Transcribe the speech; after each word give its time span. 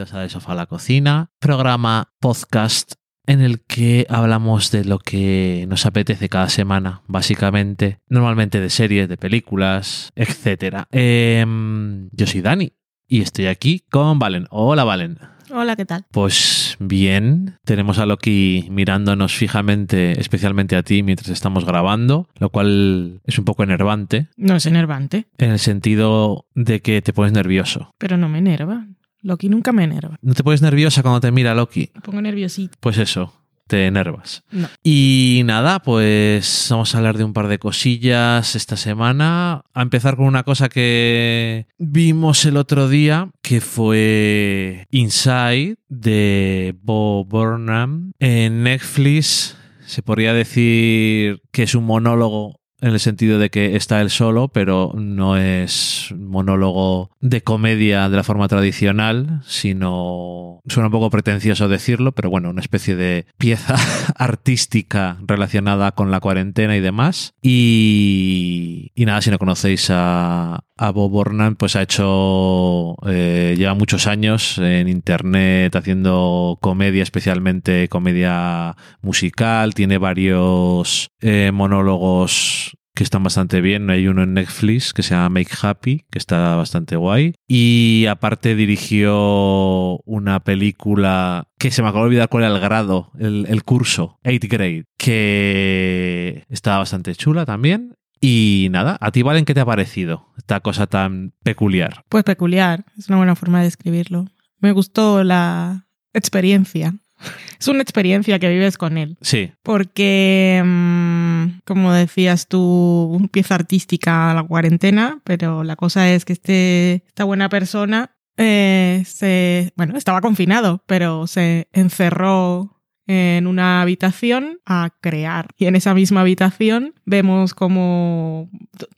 a 0.00 0.06
todos. 0.06 0.12
Bienvenidos 0.12 0.14
a 0.14 0.20
De 0.20 0.28
Sofá 0.28 0.52
a 0.52 0.56
la 0.56 0.66
Cocina, 0.66 1.30
programa 1.38 2.12
podcast 2.20 2.94
en 3.26 3.40
el 3.40 3.60
que 3.60 4.06
hablamos 4.08 4.70
de 4.70 4.84
lo 4.84 4.98
que 4.98 5.66
nos 5.68 5.86
apetece 5.86 6.28
cada 6.28 6.48
semana, 6.48 7.02
básicamente. 7.06 7.98
Normalmente 8.08 8.60
de 8.60 8.70
series, 8.70 9.08
de 9.08 9.16
películas, 9.16 10.10
etc. 10.16 10.84
yo 10.90 12.26
soy 12.26 12.40
Dani 12.40 12.72
y 13.08 13.20
estoy 13.20 13.46
aquí 13.46 13.84
con 13.90 14.18
Valen. 14.18 14.46
Hola, 14.50 14.84
Valen. 14.84 15.18
Hola, 15.52 15.74
¿qué 15.74 15.84
tal? 15.84 16.06
Pues 16.12 16.76
bien, 16.78 17.58
tenemos 17.64 17.98
a 17.98 18.06
Loki 18.06 18.68
mirándonos 18.70 19.34
fijamente, 19.34 20.18
especialmente 20.18 20.76
a 20.76 20.84
ti, 20.84 21.02
mientras 21.02 21.28
estamos 21.28 21.64
grabando, 21.64 22.28
lo 22.38 22.50
cual 22.50 23.20
es 23.24 23.38
un 23.38 23.44
poco 23.44 23.64
enervante. 23.64 24.28
No 24.36 24.54
es 24.54 24.66
enervante. 24.66 25.26
En 25.38 25.50
el 25.50 25.58
sentido 25.58 26.46
de 26.54 26.80
que 26.80 27.02
te 27.02 27.12
pones 27.12 27.32
nervioso. 27.32 27.90
Pero 27.98 28.16
no 28.16 28.28
me 28.28 28.38
enerva. 28.38 28.86
Loki 29.22 29.48
nunca 29.48 29.72
me 29.72 29.84
enerva. 29.84 30.16
¿No 30.22 30.34
te 30.34 30.42
pones 30.42 30.62
nerviosa 30.62 31.02
cuando 31.02 31.20
te 31.20 31.32
mira 31.32 31.54
Loki? 31.54 31.90
Me 31.94 32.00
pongo 32.00 32.22
nerviosito. 32.22 32.76
Pues 32.80 32.98
eso, 32.98 33.34
te 33.66 33.86
enervas. 33.86 34.42
No. 34.50 34.68
Y 34.82 35.42
nada, 35.44 35.80
pues 35.80 36.66
vamos 36.70 36.94
a 36.94 36.98
hablar 36.98 37.16
de 37.18 37.24
un 37.24 37.32
par 37.32 37.48
de 37.48 37.58
cosillas 37.58 38.56
esta 38.56 38.76
semana. 38.76 39.62
A 39.72 39.82
empezar 39.82 40.16
con 40.16 40.26
una 40.26 40.42
cosa 40.42 40.68
que 40.68 41.66
vimos 41.78 42.44
el 42.46 42.56
otro 42.56 42.88
día, 42.88 43.30
que 43.42 43.60
fue 43.60 44.86
Inside 44.90 45.76
de 45.88 46.74
Bob 46.82 47.28
Burnham 47.28 48.12
en 48.18 48.64
Netflix. 48.64 49.56
Se 49.86 50.02
podría 50.02 50.32
decir 50.32 51.42
que 51.50 51.64
es 51.64 51.74
un 51.74 51.84
monólogo 51.84 52.59
en 52.80 52.90
el 52.90 53.00
sentido 53.00 53.38
de 53.38 53.50
que 53.50 53.76
está 53.76 54.00
él 54.00 54.10
solo, 54.10 54.48
pero 54.48 54.92
no 54.94 55.36
es 55.36 56.14
monólogo 56.16 57.10
de 57.20 57.42
comedia 57.42 58.08
de 58.08 58.16
la 58.16 58.24
forma 58.24 58.48
tradicional, 58.48 59.42
sino 59.46 60.60
suena 60.66 60.88
un 60.88 60.92
poco 60.92 61.10
pretencioso 61.10 61.68
decirlo, 61.68 62.12
pero 62.12 62.30
bueno, 62.30 62.50
una 62.50 62.60
especie 62.60 62.96
de 62.96 63.26
pieza 63.38 63.76
artística 64.16 65.18
relacionada 65.26 65.92
con 65.92 66.10
la 66.10 66.20
cuarentena 66.20 66.76
y 66.76 66.80
demás. 66.80 67.34
Y, 67.42 68.92
y 68.94 69.04
nada, 69.04 69.22
si 69.22 69.30
no 69.30 69.38
conocéis 69.38 69.88
a, 69.90 70.64
a 70.80 70.92
Bob 70.92 71.10
Burnham, 71.10 71.56
pues 71.56 71.76
ha 71.76 71.82
hecho, 71.82 72.96
eh, 73.06 73.54
lleva 73.58 73.74
muchos 73.74 74.06
años 74.06 74.56
en 74.56 74.88
internet 74.88 75.76
haciendo 75.76 76.56
comedia, 76.62 77.02
especialmente 77.02 77.86
comedia 77.88 78.76
musical, 79.02 79.74
tiene 79.74 79.98
varios 79.98 81.08
eh, 81.20 81.50
monólogos 81.52 82.78
que 82.94 83.04
están 83.04 83.22
bastante 83.22 83.60
bien. 83.60 83.90
Hay 83.90 84.08
uno 84.08 84.22
en 84.22 84.32
Netflix 84.32 84.94
que 84.94 85.02
se 85.02 85.14
llama 85.14 85.28
Make 85.28 85.52
Happy, 85.60 86.06
que 86.10 86.18
está 86.18 86.56
bastante 86.56 86.96
guay. 86.96 87.34
Y 87.46 88.06
aparte 88.08 88.54
dirigió 88.54 89.98
una 90.06 90.40
película 90.40 91.44
que 91.58 91.70
se 91.70 91.82
me 91.82 91.88
acaba 91.88 92.04
de 92.04 92.08
olvidar 92.08 92.28
cuál 92.30 92.44
era 92.44 92.54
el 92.54 92.60
grado, 92.60 93.10
el, 93.18 93.44
el 93.50 93.64
curso, 93.64 94.18
8 94.24 94.38
grade, 94.48 94.84
que 94.96 96.44
está 96.48 96.78
bastante 96.78 97.14
chula 97.14 97.44
también. 97.44 97.96
Y 98.20 98.68
nada, 98.70 98.98
¿a 99.00 99.10
ti, 99.12 99.22
Valen, 99.22 99.44
qué 99.44 99.54
te 99.54 99.60
ha 99.60 99.64
parecido 99.64 100.26
esta 100.36 100.60
cosa 100.60 100.86
tan 100.86 101.32
peculiar? 101.42 102.04
Pues 102.08 102.24
peculiar, 102.24 102.84
es 102.98 103.08
una 103.08 103.16
buena 103.16 103.34
forma 103.34 103.58
de 103.58 103.64
describirlo. 103.64 104.26
Me 104.58 104.72
gustó 104.72 105.24
la 105.24 105.86
experiencia. 106.12 106.94
Es 107.60 107.68
una 107.68 107.82
experiencia 107.82 108.38
que 108.38 108.48
vives 108.48 108.78
con 108.78 108.96
él. 108.96 109.18
Sí. 109.20 109.52
Porque, 109.62 110.62
mm, 110.64 111.60
como 111.66 111.92
decías 111.92 112.48
tú, 112.48 113.28
pieza 113.30 113.56
artística 113.56 114.30
a 114.30 114.34
la 114.34 114.42
cuarentena, 114.42 115.20
pero 115.24 115.62
la 115.62 115.76
cosa 115.76 116.10
es 116.10 116.24
que 116.24 116.32
este, 116.32 117.04
esta 117.06 117.24
buena 117.24 117.50
persona 117.50 118.16
eh, 118.38 119.02
se, 119.06 119.74
bueno, 119.76 119.98
estaba 119.98 120.22
confinado, 120.22 120.82
pero 120.86 121.26
se 121.26 121.68
encerró 121.74 122.79
en 123.10 123.48
una 123.48 123.82
habitación 123.82 124.60
a 124.64 124.90
crear. 125.00 125.48
Y 125.58 125.66
en 125.66 125.74
esa 125.74 125.94
misma 125.94 126.20
habitación 126.20 126.94
vemos 127.04 127.54
como 127.54 128.48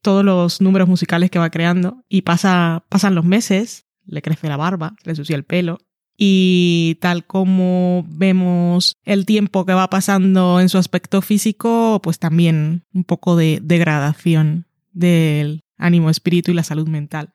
todos 0.02 0.22
los 0.22 0.60
números 0.60 0.86
musicales 0.86 1.30
que 1.30 1.38
va 1.38 1.48
creando 1.48 2.04
y 2.10 2.20
pasa, 2.20 2.84
pasan 2.90 3.14
los 3.14 3.24
meses, 3.24 3.86
le 4.04 4.20
crece 4.20 4.48
la 4.48 4.58
barba, 4.58 4.96
le 5.04 5.14
sucia 5.14 5.34
el 5.34 5.44
pelo. 5.44 5.78
Y 6.14 6.98
tal 7.00 7.24
como 7.24 8.04
vemos 8.06 8.98
el 9.06 9.24
tiempo 9.24 9.64
que 9.64 9.72
va 9.72 9.88
pasando 9.88 10.60
en 10.60 10.68
su 10.68 10.76
aspecto 10.76 11.22
físico, 11.22 12.00
pues 12.02 12.18
también 12.18 12.84
un 12.92 13.04
poco 13.04 13.34
de 13.34 13.60
degradación 13.62 14.66
del 14.92 15.62
ánimo, 15.82 16.10
espíritu 16.10 16.50
y 16.50 16.54
la 16.54 16.62
salud 16.62 16.88
mental. 16.88 17.34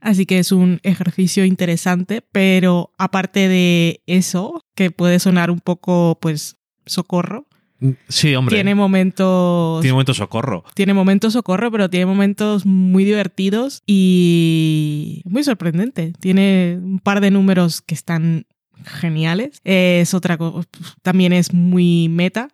Así 0.00 0.26
que 0.26 0.38
es 0.38 0.52
un 0.52 0.80
ejercicio 0.82 1.46
interesante, 1.46 2.22
pero 2.30 2.92
aparte 2.98 3.48
de 3.48 4.02
eso, 4.04 4.62
que 4.74 4.90
puede 4.90 5.18
sonar 5.18 5.50
un 5.50 5.60
poco, 5.60 6.18
pues, 6.20 6.58
socorro. 6.84 7.46
Mm, 7.80 7.90
sí, 8.08 8.34
hombre. 8.34 8.54
Tiene 8.54 8.74
momentos. 8.74 9.80
Tiene 9.80 9.92
momentos 9.94 10.18
socorro. 10.18 10.62
Tiene 10.74 10.92
momentos 10.92 11.32
socorro, 11.32 11.70
pero 11.70 11.88
tiene 11.88 12.04
momentos 12.04 12.66
muy 12.66 13.04
divertidos 13.04 13.82
y 13.86 15.22
muy 15.24 15.42
sorprendente. 15.42 16.12
Tiene 16.20 16.78
un 16.82 16.98
par 16.98 17.22
de 17.22 17.30
números 17.30 17.80
que 17.80 17.94
están 17.94 18.46
geniales. 18.84 19.60
Es 19.64 20.14
otra 20.14 20.36
cosa, 20.36 20.66
también 21.02 21.32
es 21.32 21.52
muy 21.52 22.08
meta 22.08 22.48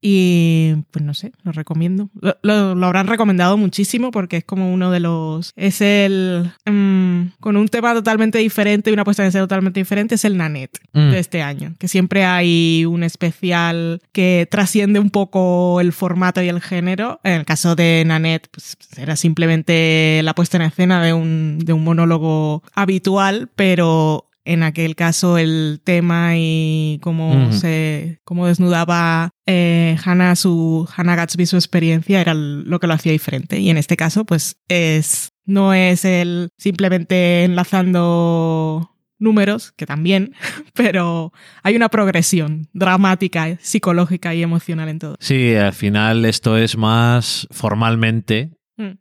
y 0.00 0.74
pues 0.90 1.04
no 1.04 1.14
sé, 1.14 1.32
lo 1.42 1.52
recomiendo. 1.52 2.10
Lo, 2.42 2.84
habrán 2.86 3.06
recomendado 3.06 3.56
muchísimo 3.56 4.10
porque 4.10 4.38
es 4.38 4.44
como 4.44 4.72
uno 4.72 4.90
de 4.90 5.00
los, 5.00 5.52
es 5.56 5.80
el, 5.80 6.50
mm, 6.64 7.32
con 7.40 7.56
un 7.56 7.68
tema 7.68 7.94
totalmente 7.94 8.38
diferente 8.38 8.90
y 8.90 8.92
una 8.92 9.04
puesta 9.04 9.22
en 9.22 9.28
escena 9.28 9.44
totalmente 9.44 9.80
diferente, 9.80 10.14
es 10.14 10.24
el 10.24 10.36
Nanet 10.36 10.78
mm. 10.92 11.10
de 11.10 11.18
este 11.18 11.42
año, 11.42 11.74
que 11.78 11.88
siempre 11.88 12.24
hay 12.24 12.84
un 12.84 13.02
especial 13.02 14.00
que 14.12 14.46
trasciende 14.50 15.00
un 15.00 15.10
poco 15.10 15.80
el 15.80 15.92
formato 15.92 16.42
y 16.42 16.48
el 16.48 16.60
género. 16.60 17.20
En 17.24 17.32
el 17.32 17.44
caso 17.44 17.74
de 17.74 18.04
Nanet, 18.06 18.48
pues 18.50 18.76
era 18.96 19.16
simplemente 19.16 20.20
la 20.22 20.34
puesta 20.34 20.56
en 20.56 20.62
escena 20.62 21.02
de 21.02 21.12
un, 21.12 21.58
de 21.58 21.72
un 21.72 21.84
monólogo 21.84 22.62
habitual, 22.74 23.48
pero 23.56 24.26
en 24.46 24.62
aquel 24.62 24.94
caso 24.94 25.36
el 25.36 25.80
tema 25.84 26.36
y 26.36 26.98
cómo 27.02 27.52
se 27.52 28.20
cómo 28.24 28.46
desnudaba 28.46 29.30
eh, 29.44 29.98
Hannah 30.04 30.36
su 30.36 30.88
Hannah 30.96 31.16
Gatsby 31.16 31.46
su 31.46 31.56
experiencia 31.56 32.20
era 32.20 32.32
lo 32.32 32.78
que 32.78 32.86
lo 32.86 32.94
hacía 32.94 33.12
diferente 33.12 33.58
y 33.58 33.68
en 33.70 33.76
este 33.76 33.96
caso 33.96 34.24
pues 34.24 34.56
es 34.68 35.32
no 35.44 35.74
es 35.74 36.04
el 36.04 36.48
simplemente 36.56 37.44
enlazando 37.44 38.90
números, 39.18 39.72
que 39.72 39.86
también, 39.86 40.34
pero 40.74 41.32
hay 41.62 41.76
una 41.76 41.88
progresión 41.88 42.68
dramática, 42.72 43.56
psicológica 43.60 44.34
y 44.34 44.42
emocional 44.42 44.88
en 44.88 44.98
todo. 44.98 45.16
Sí, 45.20 45.54
al 45.54 45.72
final 45.72 46.24
esto 46.24 46.56
es 46.56 46.76
más 46.76 47.48
formalmente. 47.50 48.50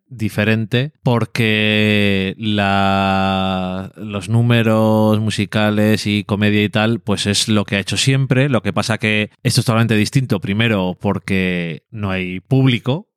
Diferente 0.07 0.93
porque 1.03 2.33
la, 2.37 3.91
los 3.97 4.29
números 4.29 5.19
musicales 5.19 6.07
y 6.07 6.23
comedia 6.23 6.63
y 6.63 6.69
tal, 6.69 6.99
pues 6.99 7.25
es 7.25 7.47
lo 7.47 7.65
que 7.65 7.75
ha 7.75 7.79
hecho 7.79 7.97
siempre. 7.97 8.49
Lo 8.49 8.61
que 8.61 8.73
pasa 8.73 8.97
que 8.97 9.31
esto 9.43 9.61
es 9.61 9.65
totalmente 9.65 9.95
distinto, 9.95 10.39
primero 10.39 10.97
porque 10.99 11.83
no 11.91 12.11
hay 12.11 12.39
público. 12.39 13.09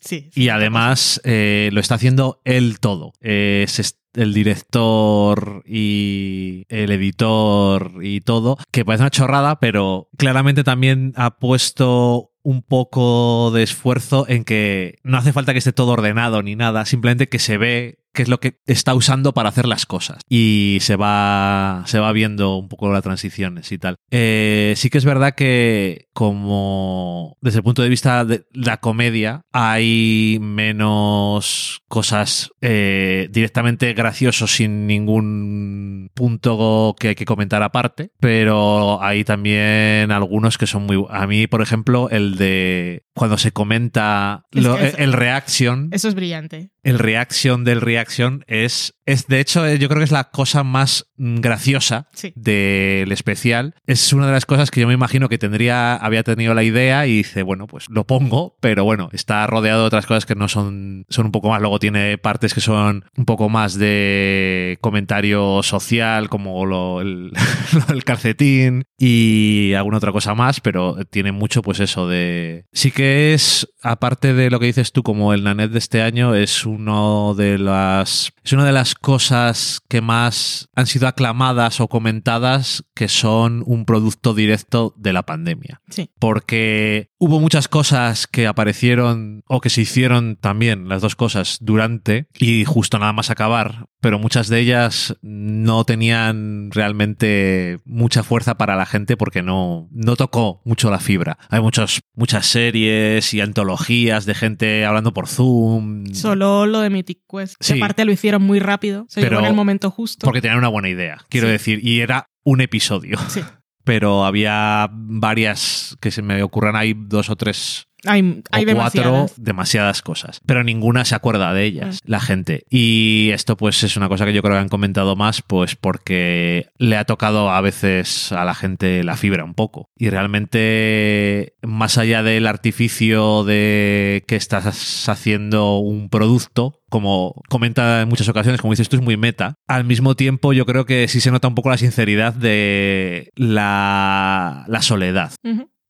Sí, 0.00 0.30
y 0.34 0.48
además 0.48 1.20
eh, 1.24 1.68
lo 1.72 1.80
está 1.80 1.96
haciendo 1.96 2.40
él 2.44 2.80
todo. 2.80 3.12
es 3.20 4.01
el 4.14 4.34
director 4.34 5.62
y 5.66 6.66
el 6.68 6.90
editor 6.90 7.92
y 8.02 8.20
todo, 8.20 8.58
que 8.70 8.84
parece 8.84 9.02
una 9.04 9.10
chorrada, 9.10 9.58
pero 9.60 10.08
claramente 10.16 10.64
también 10.64 11.12
ha 11.16 11.38
puesto 11.38 12.30
un 12.42 12.62
poco 12.62 13.50
de 13.52 13.62
esfuerzo 13.62 14.26
en 14.28 14.44
que 14.44 14.98
no 15.04 15.16
hace 15.16 15.32
falta 15.32 15.52
que 15.52 15.58
esté 15.58 15.72
todo 15.72 15.92
ordenado 15.92 16.42
ni 16.42 16.56
nada, 16.56 16.84
simplemente 16.84 17.28
que 17.28 17.38
se 17.38 17.56
ve 17.56 18.01
qué 18.12 18.22
es 18.22 18.28
lo 18.28 18.40
que 18.40 18.58
está 18.66 18.94
usando 18.94 19.32
para 19.32 19.48
hacer 19.48 19.66
las 19.66 19.86
cosas. 19.86 20.18
Y 20.28 20.78
se 20.80 20.96
va, 20.96 21.82
se 21.86 21.98
va 21.98 22.12
viendo 22.12 22.56
un 22.56 22.68
poco 22.68 22.92
las 22.92 23.02
transiciones 23.02 23.72
y 23.72 23.78
tal. 23.78 23.96
Eh, 24.10 24.74
sí 24.76 24.90
que 24.90 24.98
es 24.98 25.04
verdad 25.04 25.34
que 25.34 26.08
como 26.12 27.36
desde 27.40 27.58
el 27.58 27.64
punto 27.64 27.82
de 27.82 27.88
vista 27.88 28.24
de 28.24 28.44
la 28.52 28.78
comedia 28.78 29.42
hay 29.52 30.38
menos 30.40 31.82
cosas 31.88 32.50
eh, 32.60 33.28
directamente 33.30 33.92
graciosos 33.94 34.52
sin 34.56 34.86
ningún 34.86 36.10
punto 36.14 36.94
que 36.98 37.08
hay 37.08 37.14
que 37.14 37.24
comentar 37.24 37.62
aparte, 37.62 38.10
pero 38.20 39.02
hay 39.02 39.24
también 39.24 40.10
algunos 40.10 40.58
que 40.58 40.66
son 40.66 40.84
muy... 40.84 41.04
A 41.10 41.26
mí, 41.26 41.46
por 41.46 41.62
ejemplo, 41.62 42.08
el 42.10 42.36
de 42.36 43.04
cuando 43.14 43.38
se 43.38 43.52
comenta 43.52 44.44
el 44.52 45.12
reaction. 45.12 45.88
Eso 45.92 46.08
es 46.08 46.14
brillante. 46.14 46.70
El 46.82 46.98
reaction 46.98 47.64
del 47.64 47.80
reaction 47.80 48.01
es 48.46 48.94
Es, 49.04 49.26
de 49.26 49.40
hecho, 49.40 49.66
eh, 49.66 49.78
yo 49.78 49.88
creo 49.88 49.98
que 49.98 50.04
es 50.04 50.12
la 50.12 50.30
cosa 50.30 50.62
más 50.62 51.06
mm, 51.16 51.40
graciosa 51.40 52.08
Sí. 52.14 52.32
del 52.36 53.10
especial. 53.12 53.74
Es 53.86 54.12
una 54.12 54.26
de 54.26 54.32
las 54.32 54.46
cosas 54.46 54.70
que 54.70 54.80
yo 54.80 54.86
me 54.86 54.94
imagino 54.94 55.28
que 55.28 55.38
tendría, 55.38 55.96
había 55.96 56.22
tenido 56.22 56.54
la 56.54 56.62
idea 56.62 57.06
y 57.06 57.16
dice, 57.18 57.42
bueno, 57.42 57.66
pues 57.66 57.86
lo 57.88 58.06
pongo, 58.06 58.56
pero 58.60 58.84
bueno, 58.84 59.08
está 59.12 59.46
rodeado 59.46 59.80
de 59.80 59.86
otras 59.86 60.06
cosas 60.06 60.26
que 60.26 60.34
no 60.34 60.48
son, 60.48 61.04
son 61.08 61.26
un 61.26 61.32
poco 61.32 61.48
más. 61.48 61.60
Luego 61.60 61.78
tiene 61.78 62.16
partes 62.18 62.54
que 62.54 62.60
son 62.60 63.04
un 63.16 63.24
poco 63.24 63.48
más 63.48 63.78
de 63.78 64.78
comentario 64.80 65.62
social, 65.62 66.28
como 66.28 66.64
lo, 66.66 67.00
el, 67.00 67.32
del 67.88 68.04
calcetín 68.04 68.84
y 68.98 69.74
alguna 69.74 69.96
otra 69.98 70.12
cosa 70.12 70.34
más, 70.34 70.60
pero 70.60 70.96
tiene 71.10 71.32
mucho, 71.32 71.62
pues 71.62 71.80
eso 71.80 72.06
de. 72.08 72.66
Sí 72.72 72.90
que 72.92 73.34
es, 73.34 73.68
aparte 73.82 74.32
de 74.34 74.50
lo 74.50 74.60
que 74.60 74.66
dices 74.66 74.92
tú, 74.92 75.02
como 75.02 75.32
el 75.34 75.42
Nanet 75.44 75.70
de 75.72 75.78
este 75.78 76.02
año, 76.02 76.34
es 76.34 76.64
uno 76.66 77.34
de 77.36 77.58
las. 77.58 78.32
Es 78.44 78.52
una 78.52 78.64
de 78.64 78.72
las 78.72 78.91
cosas 78.94 79.80
que 79.88 80.00
más 80.00 80.68
han 80.74 80.86
sido 80.86 81.06
aclamadas 81.08 81.80
o 81.80 81.88
comentadas 81.88 82.84
que 82.94 83.08
son 83.08 83.62
un 83.66 83.84
producto 83.84 84.34
directo 84.34 84.94
de 84.96 85.12
la 85.12 85.22
pandemia 85.24 85.80
Sí. 85.88 86.10
porque 86.18 87.10
hubo 87.24 87.38
muchas 87.38 87.68
cosas 87.68 88.26
que 88.26 88.48
aparecieron 88.48 89.44
o 89.46 89.60
que 89.60 89.70
se 89.70 89.82
hicieron 89.82 90.34
también, 90.34 90.88
las 90.88 91.02
dos 91.02 91.14
cosas, 91.14 91.58
durante 91.60 92.26
y 92.36 92.64
justo 92.64 92.98
nada 92.98 93.12
más 93.12 93.30
acabar, 93.30 93.86
pero 94.00 94.18
muchas 94.18 94.48
de 94.48 94.58
ellas 94.58 95.16
no 95.22 95.84
tenían 95.84 96.70
realmente 96.72 97.78
mucha 97.84 98.24
fuerza 98.24 98.56
para 98.58 98.74
la 98.74 98.86
gente 98.86 99.16
porque 99.16 99.40
no, 99.40 99.88
no 99.92 100.16
tocó 100.16 100.62
mucho 100.64 100.90
la 100.90 100.98
fibra. 100.98 101.38
Hay 101.48 101.60
muchos, 101.60 102.00
muchas 102.16 102.44
series 102.46 103.32
y 103.34 103.40
antologías 103.40 104.26
de 104.26 104.34
gente 104.34 104.84
hablando 104.84 105.14
por 105.14 105.28
Zoom. 105.28 106.06
Solo 106.14 106.66
lo 106.66 106.80
de 106.80 106.90
Mythic 106.90 107.20
Quest. 107.30 107.54
que 107.60 107.64
Sí. 107.66 107.76
aparte 107.76 108.04
lo 108.04 108.10
hicieron 108.10 108.42
muy 108.42 108.58
rápido. 108.58 109.06
Se 109.08 109.20
Pero- 109.20 109.36
llegó 109.36 109.42
en 109.46 109.50
el 109.50 109.56
momento 109.56 109.92
justo. 109.92 110.24
Porque 110.24 110.40
tenían 110.40 110.58
una 110.58 110.68
buena 110.68 110.88
idea, 110.88 111.18
quiero 111.28 111.46
Sí. 111.46 111.52
decir, 111.52 111.86
y 111.86 112.00
era 112.00 112.26
un 112.42 112.60
episodio. 112.62 113.16
Sí. 113.28 113.40
Pero 113.84 114.24
había 114.24 114.88
varias 114.92 115.96
que 116.00 116.10
se 116.10 116.22
me 116.22 116.42
ocurran, 116.42 116.76
hay 116.76 116.94
dos 116.96 117.30
o 117.30 117.36
tres 117.36 117.88
Hay, 118.06 118.42
hay 118.50 118.64
o 118.64 118.74
cuatro 118.74 119.02
demasiadas. 119.02 119.34
demasiadas 119.36 120.02
cosas, 120.02 120.40
pero 120.44 120.64
ninguna 120.64 121.04
se 121.04 121.14
acuerda 121.14 121.52
de 121.52 121.64
ellas, 121.64 122.00
la 122.04 122.20
gente. 122.20 122.64
Y 122.70 123.30
esto 123.32 123.56
pues 123.56 123.82
es 123.84 123.96
una 123.96 124.08
cosa 124.08 124.24
que 124.26 124.32
yo 124.32 124.42
creo 124.42 124.54
que 124.54 124.60
han 124.60 124.68
comentado 124.68 125.16
más, 125.16 125.42
pues 125.42 125.76
porque 125.76 126.66
le 126.78 126.96
ha 126.96 127.04
tocado 127.04 127.50
a 127.50 127.60
veces 127.60 128.32
a 128.32 128.44
la 128.44 128.54
gente 128.54 129.04
la 129.04 129.16
fibra 129.16 129.44
un 129.44 129.54
poco. 129.54 129.88
Y 129.96 130.10
realmente, 130.10 131.54
más 131.62 131.98
allá 131.98 132.22
del 132.22 132.46
artificio 132.46 133.44
de 133.44 134.24
que 134.26 134.36
estás 134.36 135.08
haciendo 135.08 135.78
un 135.78 136.08
producto, 136.08 136.80
como 136.88 137.42
comenta 137.48 138.02
en 138.02 138.08
muchas 138.08 138.28
ocasiones, 138.28 138.60
como 138.60 138.72
dices 138.72 138.88
tú, 138.88 138.96
es 138.96 139.02
muy 139.02 139.16
meta. 139.16 139.54
Al 139.66 139.84
mismo 139.84 140.14
tiempo, 140.14 140.52
yo 140.52 140.66
creo 140.66 140.84
que 140.84 141.08
sí 141.08 141.20
se 141.20 141.30
nota 141.30 141.48
un 141.48 141.54
poco 141.54 141.70
la 141.70 141.78
sinceridad 141.78 142.34
de 142.34 143.30
la, 143.34 144.64
la 144.68 144.82
soledad. 144.82 145.32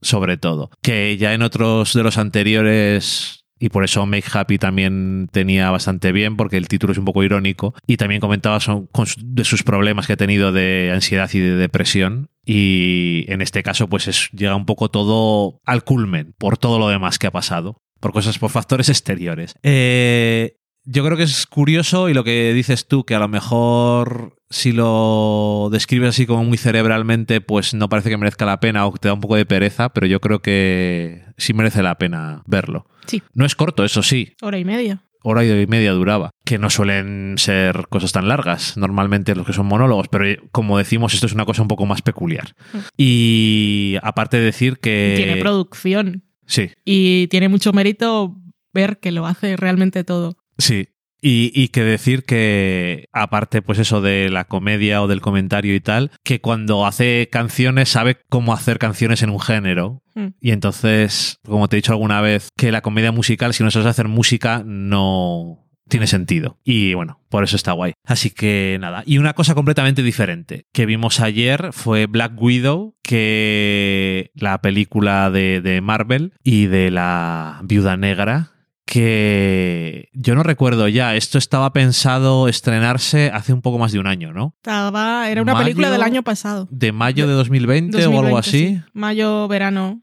Sobre 0.03 0.37
todo. 0.37 0.71
Que 0.83 1.17
ya 1.17 1.33
en 1.35 1.43
otros 1.43 1.95
de 1.95 2.03
los 2.03 2.19
anteriores. 2.19 3.39
Y 3.59 3.69
por 3.69 3.85
eso 3.85 4.05
Make 4.07 4.27
Happy 4.33 4.59
también 4.59 5.29
tenía 5.31 5.71
bastante 5.71 6.11
bien, 6.11 6.37
porque 6.37 6.57
el 6.57 6.67
título 6.67 6.93
es 6.93 6.99
un 6.99 7.05
poco 7.05 7.23
irónico. 7.23 7.75
Y 7.87 7.97
también 7.97 8.21
comentaba 8.21 8.59
son- 8.59 8.89
de 9.19 9.45
sus 9.45 9.63
problemas 9.63 10.09
que 10.09 10.15
ha 10.15 10.17
tenido 10.17 10.51
de 10.51 10.91
ansiedad 10.93 11.31
y 11.33 11.39
de 11.39 11.55
depresión. 11.55 12.29
Y 12.45 13.25
en 13.29 13.41
este 13.41 13.63
caso, 13.63 13.89
pues 13.89 14.09
es, 14.09 14.31
llega 14.33 14.57
un 14.57 14.67
poco 14.67 14.91
todo 14.91 15.61
al 15.65 15.85
culmen 15.85 16.35
por 16.39 16.59
todo 16.59 16.81
lo 16.81 16.89
demás 16.89 17.21
que 17.21 17.29
ha 17.29 17.31
pasado. 17.31 17.77
Por 18.01 18.13
cosas, 18.13 18.37
por 18.41 18.51
factores 18.51 18.89
exteriores. 18.89 19.55
Eh, 19.63 20.57
yo 20.85 21.05
creo 21.05 21.17
que 21.17 21.23
es 21.23 21.47
curioso 21.47 22.09
y 22.09 22.15
lo 22.15 22.25
que 22.25 22.53
dices 22.53 22.89
tú, 22.89 23.05
que 23.05 23.15
a 23.15 23.21
lo 23.21 23.29
mejor 23.29 24.35
si 24.53 24.73
lo 24.73 25.69
describes 25.73 26.11
así 26.11 26.27
como 26.27 26.45
muy 26.45 26.59
cerebralmente, 26.59 27.41
pues 27.41 27.73
no 27.75 27.89
parece 27.89 28.11
que 28.11 28.17
merezca 28.19 28.45
la 28.45 28.61
pena 28.61 28.87
o 28.87 28.93
te 28.93 29.09
da 29.09 29.15
un 29.15 29.21
poco 29.21 29.37
de 29.37 29.47
pereza, 29.47 29.89
pero 29.89 30.07
yo 30.07 30.21
creo 30.21 30.41
que 30.41 31.25
sí 31.39 31.55
merece 31.55 31.83
la 31.83 31.97
pena 31.97 32.43
verlo. 32.47 32.87
Sí. 33.07 33.23
No 33.35 33.47
es 33.47 33.55
corto, 33.57 33.85
eso 33.85 34.03
sí, 34.03 34.35
Hora 34.43 34.59
y 34.59 34.65
media. 34.65 35.03
hora 35.25 35.45
y 35.45 35.67
media 35.67 35.93
duraba, 35.93 36.31
que 36.45 36.59
no 36.59 36.69
suelen 36.69 37.35
ser 37.39 37.87
cosas 37.89 38.13
tan 38.13 38.29
largas, 38.29 38.77
normalmente 38.77 39.35
los 39.35 39.47
que 39.47 39.53
son 39.55 39.67
monólogos, 39.67 40.09
pero 40.09 40.27
como 40.53 40.77
decimos, 40.79 41.15
esto 41.15 41.27
es 41.27 41.33
una 41.33 41.47
cosa 41.47 41.63
un 41.63 41.69
poco 41.69 41.87
más 41.87 42.03
peculiar. 42.03 42.55
Y 42.97 43.97
aparte 44.03 44.37
de 44.37 44.45
decir 44.45 44.79
que... 44.79 45.15
Tiene 45.17 45.37
producción. 45.41 46.25
Sí, 46.47 46.71
Y 46.85 47.29
tiene 47.29 47.49
mucho 47.49 47.73
mérito 47.73 48.37
ver 48.75 48.99
que 48.99 49.13
lo 49.13 49.27
hace 49.27 49.57
realmente 49.57 50.05
todo. 50.05 50.37
Sí. 50.59 50.89
Y, 51.25 51.53
y 51.55 51.69
que 51.69 51.85
decir 51.85 52.25
que, 52.25 53.07
aparte, 53.13 53.63
pues 53.63 53.79
eso 53.79 54.01
de 54.01 54.29
la 54.29 54.45
comedia 54.45 55.03
o 55.03 55.07
del 55.07 55.21
comentario 55.21 55.75
y 55.75 55.81
tal, 55.81 56.11
que 56.25 56.41
cuando 56.41 56.85
hace 56.85 57.29
canciones 57.31 57.91
sabe 57.91 58.19
cómo 58.29 58.53
hacer 58.53 58.79
canciones 58.79 59.23
en 59.23 59.31
un 59.31 59.41
género. 59.41 60.03
Mm. 60.17 60.27
Y 60.41 60.51
entonces, 60.51 61.39
como 61.47 61.69
te 61.69 61.77
he 61.77 61.79
dicho 61.79 61.93
alguna 61.93 62.21
vez, 62.21 62.49
que 62.57 62.73
la 62.73 62.83
comedia 62.83 63.13
musical, 63.13 63.55
si 63.55 63.63
no 63.63 63.71
sabes 63.71 63.87
hacer 63.87 64.09
música, 64.09 64.65
no 64.67 65.63
tiene 65.93 66.07
sentido. 66.07 66.59
Y 66.65 66.95
bueno, 66.95 67.21
por 67.29 67.45
eso 67.45 67.55
está 67.55 67.73
guay. 67.73 67.93
Así 68.05 68.31
que 68.31 68.79
nada. 68.81 69.03
Y 69.05 69.19
una 69.19 69.35
cosa 69.35 69.55
completamente 69.55 70.03
diferente 70.03 70.65
que 70.73 70.87
vimos 70.87 71.21
ayer 71.21 71.69
fue 71.73 72.07
Black 72.07 72.33
Widow, 72.41 72.97
que 73.03 74.31
la 74.35 74.63
película 74.63 75.31
de, 75.31 75.61
de 75.61 75.83
Marvel 75.83 76.33
y 76.43 76.67
de 76.67 76.91
la 76.91 77.61
Viuda 77.65 77.99
Negra, 77.99 78.52
que 78.93 80.09
yo 80.13 80.35
no 80.35 80.43
recuerdo 80.43 80.87
ya, 80.89 81.17
esto 81.17 81.39
estaba 81.39 81.73
pensado 81.73 82.49
estrenarse 82.49 83.31
hace 83.33 83.53
un 83.53 83.63
poco 83.63 83.79
más 83.79 83.93
de 83.93 83.99
un 83.99 84.07
año, 84.07 84.33
¿no? 84.33 84.55
Estaba, 84.59 85.29
era 85.31 85.43
una 85.43 85.55
Mayo- 85.55 85.65
película 85.65 85.91
del 85.91 86.03
año 86.03 86.23
pasado. 86.23 86.69
De 86.71 86.93
mayo 86.93 87.27
de 87.27 87.33
2020, 87.35 87.97
o 87.97 88.01
algo 88.01 88.13
2020, 88.23 88.39
así. 88.49 88.77
sí. 88.77 88.83
Mayo, 88.93 89.49
verano. 89.49 90.03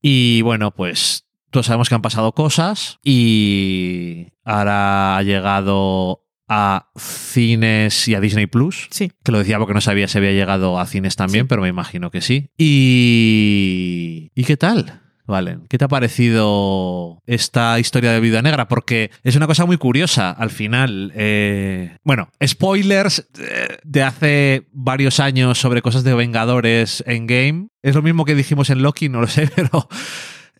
Y 0.00 0.42
bueno, 0.42 0.70
pues 0.72 1.26
todos 1.50 1.66
sabemos 1.66 1.88
que 1.88 1.94
han 1.94 2.02
pasado 2.02 2.32
cosas 2.32 2.98
y 3.04 4.28
ahora 4.44 5.16
ha 5.16 5.22
llegado 5.22 6.24
a 6.48 6.90
cines 6.98 8.06
y 8.08 8.14
a 8.14 8.20
Disney 8.20 8.46
Plus. 8.46 8.88
Sí. 8.90 9.10
Que 9.24 9.32
lo 9.32 9.38
decía 9.38 9.58
porque 9.58 9.74
no 9.74 9.80
sabía 9.80 10.08
si 10.08 10.18
había 10.18 10.32
llegado 10.32 10.78
a 10.78 10.86
cines 10.86 11.16
también, 11.16 11.44
Sí. 11.44 11.48
pero 11.48 11.62
me 11.62 11.68
imagino 11.68 12.10
que 12.10 12.20
sí. 12.20 12.50
Y... 12.58 14.30
¿Y 14.34 14.44
qué 14.44 14.56
tal? 14.56 15.01
Valen, 15.26 15.66
¿qué 15.68 15.78
te 15.78 15.84
ha 15.84 15.88
parecido 15.88 17.22
esta 17.26 17.78
historia 17.78 18.12
de 18.12 18.20
Vida 18.20 18.42
Negra? 18.42 18.68
Porque 18.68 19.10
es 19.22 19.36
una 19.36 19.46
cosa 19.46 19.66
muy 19.66 19.76
curiosa 19.76 20.30
al 20.30 20.50
final. 20.50 21.12
eh, 21.14 21.96
bueno, 22.04 22.30
spoilers 22.44 23.28
eh, 23.38 23.78
de 23.84 24.02
hace 24.02 24.68
varios 24.72 25.20
años 25.20 25.58
sobre 25.58 25.82
cosas 25.82 26.04
de 26.04 26.14
Vengadores 26.14 27.04
en 27.06 27.26
game. 27.26 27.68
Es 27.82 27.94
lo 27.94 28.02
mismo 28.02 28.24
que 28.24 28.34
dijimos 28.34 28.70
en 28.70 28.82
Loki, 28.82 29.08
no 29.08 29.20
lo 29.20 29.26
sé, 29.28 29.48
pero 29.56 29.88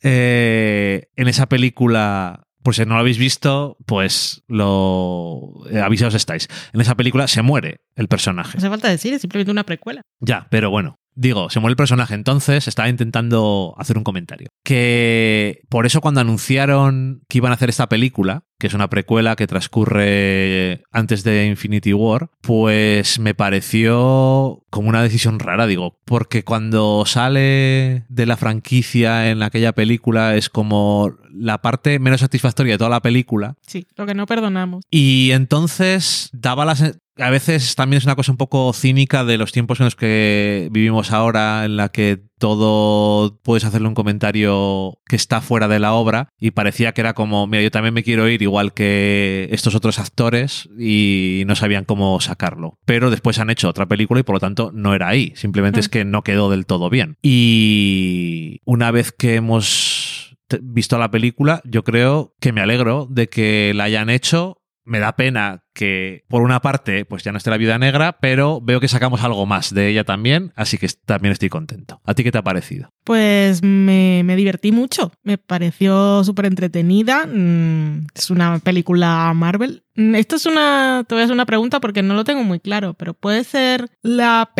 eh, 0.03 1.09
en 1.17 1.29
esa 1.29 1.49
película, 1.49 2.45
por 2.63 2.75
si 2.75 2.85
no 2.85 2.95
lo 2.95 3.01
habéis 3.01 3.19
visto, 3.19 3.77
pues 3.87 4.43
lo 4.49 5.53
eh, 5.71 5.81
avisaos 5.81 6.15
estáis. 6.15 6.49
En 6.73 6.81
esa 6.81 6.97
película 6.97 7.29
se 7.29 7.43
muere 7.43 7.81
el 7.97 8.09
personaje. 8.09 8.59
No 8.59 8.59
hace 8.59 8.69
falta 8.69 8.89
decir, 8.89 9.15
es 9.15 9.21
simplemente 9.21 9.53
una 9.53 9.65
precuela. 9.65 10.03
Ya, 10.21 10.47
pero 10.51 10.71
bueno. 10.71 10.97
Digo, 11.15 11.51
se 11.51 11.61
muere 11.61 11.73
el 11.73 11.77
personaje, 11.77 12.15
entonces 12.15 12.67
estaba 12.69 12.89
intentando 12.89 13.75
hacer 13.79 13.99
un 13.99 14.05
comentario. 14.05 14.49
Que 14.63 15.61
por 15.69 15.87
eso 15.87 16.01
cuando 16.01 16.21
anunciaron 16.21 17.23
que 17.29 17.39
iban 17.39 17.53
a 17.53 17.57
hacer 17.57 17.69
esta 17.69 17.89
película, 17.89 18.45
que 18.59 18.67
es 18.69 18.75
una 18.75 18.89
precuela 18.89 19.35
que 19.37 19.47
transcurre 19.47 20.83
antes 20.91 21.25
de 21.25 21.47
Infinity 21.47 21.93
War, 21.93 22.31
pues 22.41 23.19
me 23.19 23.35
pareció 23.35 24.63
como 24.71 24.89
una 24.89 25.03
decisión 25.03 25.39
rara, 25.39 25.67
digo, 25.67 25.99
porque 26.05 26.45
cuando 26.45 27.05
sale 27.07 28.05
de 28.09 28.27
la 28.27 28.37
franquicia 28.37 29.31
en 29.31 29.43
aquella 29.43 29.73
película 29.73 30.37
es 30.37 30.49
como 30.49 31.13
la 31.33 31.59
parte 31.63 31.99
menos 31.99 32.21
satisfactoria 32.21 32.75
de 32.75 32.79
toda 32.79 32.91
la 32.91 33.01
película, 33.03 33.57
Sí, 33.67 33.87
lo 33.97 34.07
que 34.07 34.15
no 34.15 34.27
perdonamos. 34.27 34.85
y 34.91 35.31
entonces 35.33 36.31
daba 36.33 36.65
la 36.65 36.77
a 37.17 37.31
veces 37.31 37.75
también 37.75 37.99
es 37.99 38.05
una 38.05 38.17
cosa 38.17 38.33
un 38.33 38.39
poco 38.39 38.73
cínica 38.73 39.25
de 39.25 39.39
los 39.39 39.53
tiempos 39.53 39.81
en 39.81 39.85
los 39.85 39.97
que 39.97 40.69
vivimos 40.71 41.13
ahora, 41.13 41.65
en 41.65 41.77
la 41.77 41.91
que 41.91 42.23
todo 42.39 43.39
puedes 43.43 43.65
hacerle 43.65 43.89
un 43.89 43.95
comentario 43.95 44.99
que 45.07 45.17
está 45.17 45.41
fuera 45.41 45.69
de 45.69 45.79
la 45.79 45.93
obra 45.93 46.29
y 46.39 46.53
parecía 46.53 46.93
que 46.93 47.03
era 47.03 47.15
como, 47.15 47.47
mira, 47.47 47.63
yo 47.63 47.71
también 47.71 47.95
me 47.95 48.03
quiero 48.03 48.29
ir 48.29 48.43
igual 48.43 48.73
que 48.73 49.49
estos 49.53 49.75
otros 49.75 49.99
actores 49.99 50.69
y 50.79 51.45
no 51.47 51.55
sabían 51.55 51.85
cómo 51.85 52.21
sacarlo. 52.21 52.79
Pero 52.85 53.11
después 53.11 53.39
han 53.39 53.51
hecho 53.51 53.69
otra 53.69 53.87
película 53.87 54.21
y 54.21 54.25
por 54.25 54.37
lo 54.37 54.41
tanto 54.41 54.71
no 54.75 54.95
era 54.95 55.09
ahí, 55.09 55.33
simplemente 55.37 55.81
es 55.81 55.89
que 55.89 56.05
no 56.05 56.23
quedó 56.23 56.51
del 56.51 56.67
todo 56.67 56.91
bien. 56.91 57.17
Y 57.23 58.61
una 58.65 58.91
vez 58.91 59.13
que 59.13 59.37
hemos 59.37 60.37
visto 60.63 60.99
la 60.99 61.11
película, 61.11 61.63
yo 61.65 61.85
creo 61.85 62.35
que 62.41 62.53
me 62.53 62.61
alegro 62.61 63.07
de 63.11 63.29
que 63.29 63.73
la 63.75 63.85
hayan 63.85 64.11
hecho. 64.11 64.59
Me 64.85 64.99
da 64.99 65.15
pena 65.15 65.63
que 65.73 66.25
por 66.29 66.43
una 66.43 66.61
parte 66.61 67.05
pues 67.05 67.23
ya 67.25 67.33
no 67.33 67.39
esté 67.39 67.51
la 67.51 67.57
viuda 67.57 67.79
negra, 67.79 68.13
pero 68.21 68.61
veo 68.61 68.81
que 68.81 68.89
sacamos 68.89 69.23
algo 69.23 69.47
más 69.47 69.73
de 69.73 69.89
ella 69.89 70.05
también, 70.05 70.53
así 70.57 70.79
que 70.79 70.89
también 71.07 71.33
estoy 71.33 71.49
contento. 71.49 72.01
¿A 72.05 72.15
ti 72.15 72.23
qué 72.25 72.33
te 72.33 72.39
ha 72.39 72.43
parecido? 72.43 72.91
Pues 73.05 73.63
me, 73.63 74.23
me 74.25 74.37
divertí 74.37 74.73
mucho, 74.73 75.13
me 75.23 75.39
pareció 75.39 76.23
súper 76.25 76.47
entretenida, 76.47 77.27
mm, 77.27 78.07
es 78.15 78.31
una 78.31 78.59
película 78.59 79.33
Marvel. 79.35 79.83
Mm, 79.95 80.15
Esto 80.15 80.37
es 80.37 80.47
una, 80.47 81.05
te 81.07 81.15
voy 81.15 81.23
a 81.23 81.25
hacer 81.25 81.35
una 81.35 81.47
pregunta 81.47 81.81
porque 81.81 82.03
no 82.03 82.15
lo 82.15 82.25
tengo 82.25 82.45
muy 82.45 82.61
claro, 82.61 82.95
pero 82.95 83.13
puede 83.15 83.45
ser 83.45 83.91
la 84.03 84.51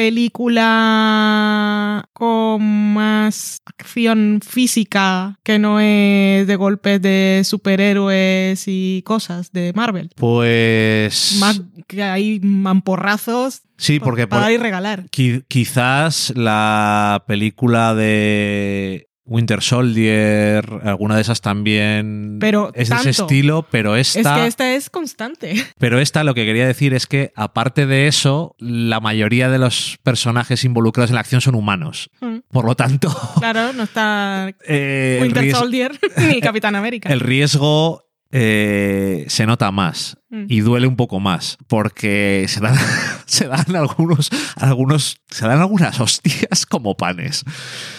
película 0.73 2.09
con 2.13 2.93
más 2.95 3.61
acción 3.65 4.41
física 4.47 5.39
que 5.43 5.59
no 5.59 5.81
es 5.81 6.47
de 6.47 6.57
golpes 6.57 7.01
de 7.01 7.43
superhéroes 7.45 8.65
y 8.67 9.03
cosas 9.05 9.53
de 9.53 9.73
Marvel. 9.75 10.11
Pues... 10.17 11.02
Más 11.39 11.61
que 11.89 12.03
hay 12.03 12.41
mamporrazos 12.41 13.63
Sí, 13.79 14.01
porque 14.01 14.27
para 14.27 14.45
por- 14.45 14.53
y 14.53 14.57
regalar. 14.59 15.05
qui- 15.11 15.45
quizás 15.49 16.33
la 16.37 17.25
película 17.27 17.95
de 17.95 19.09
Winter 19.25 19.63
Soldier, 19.63 20.65
alguna 20.85 21.15
de 21.15 21.23
esas 21.23 21.41
también 21.41 22.39
Pero 22.41 22.73
es 22.75 22.89
de 22.91 22.97
ese 22.97 23.11
estilo, 23.11 23.67
pero 23.71 23.95
Es 23.97 24.17
esta, 24.17 24.35
que 24.37 24.47
esta 24.47 24.75
es 24.75 24.91
constante. 24.91 25.55
pero 25.79 26.01
esta 26.01 26.25
lo 26.25 26.35
que 26.35 26.45
quería 26.45 26.67
decir 26.67 26.93
es 26.93 27.07
que 27.07 27.33
aparte 27.37 27.87
de 27.87 28.09
eso, 28.09 28.55
la 28.59 29.01
mayoría 29.01 29.49
de 29.49 29.59
los 29.59 29.99
personajes 30.03 30.65
involucrados 30.65 31.11
en 31.11 31.15
la 31.15 31.21
acción 31.21 31.41
son 31.41 31.55
humanos. 31.55 32.11
Mm, 32.21 32.39
Por 32.51 32.65
lo 32.67 32.75
tanto, 32.75 33.17
Claro, 33.39 33.73
no 33.73 33.85
está 33.85 34.53
eh, 34.67 35.19
Winter 35.23 35.51
Soldier 35.53 35.99
ni 36.29 36.41
Capitán 36.41 36.75
América. 36.75 37.09
el 37.13 37.21
riesgo 37.21 38.05
eh, 38.33 39.25
se 39.29 39.47
nota 39.47 39.71
más 39.71 40.17
Mm. 40.35 40.47
y 40.49 40.61
duele 40.61 40.87
un 40.87 40.97
poco 40.97 41.21
más 41.21 41.59
porque 41.67 42.47
se 42.49 42.59
dan, 42.61 42.75
se 43.27 43.47
dan 43.49 43.77
algunos, 43.77 44.31
algunos, 44.57 45.19
se 45.29 45.47
dan 45.47 45.61
algunas 45.61 46.01
hostias 46.01 46.65
como 46.65 46.97
panes. 46.97 47.45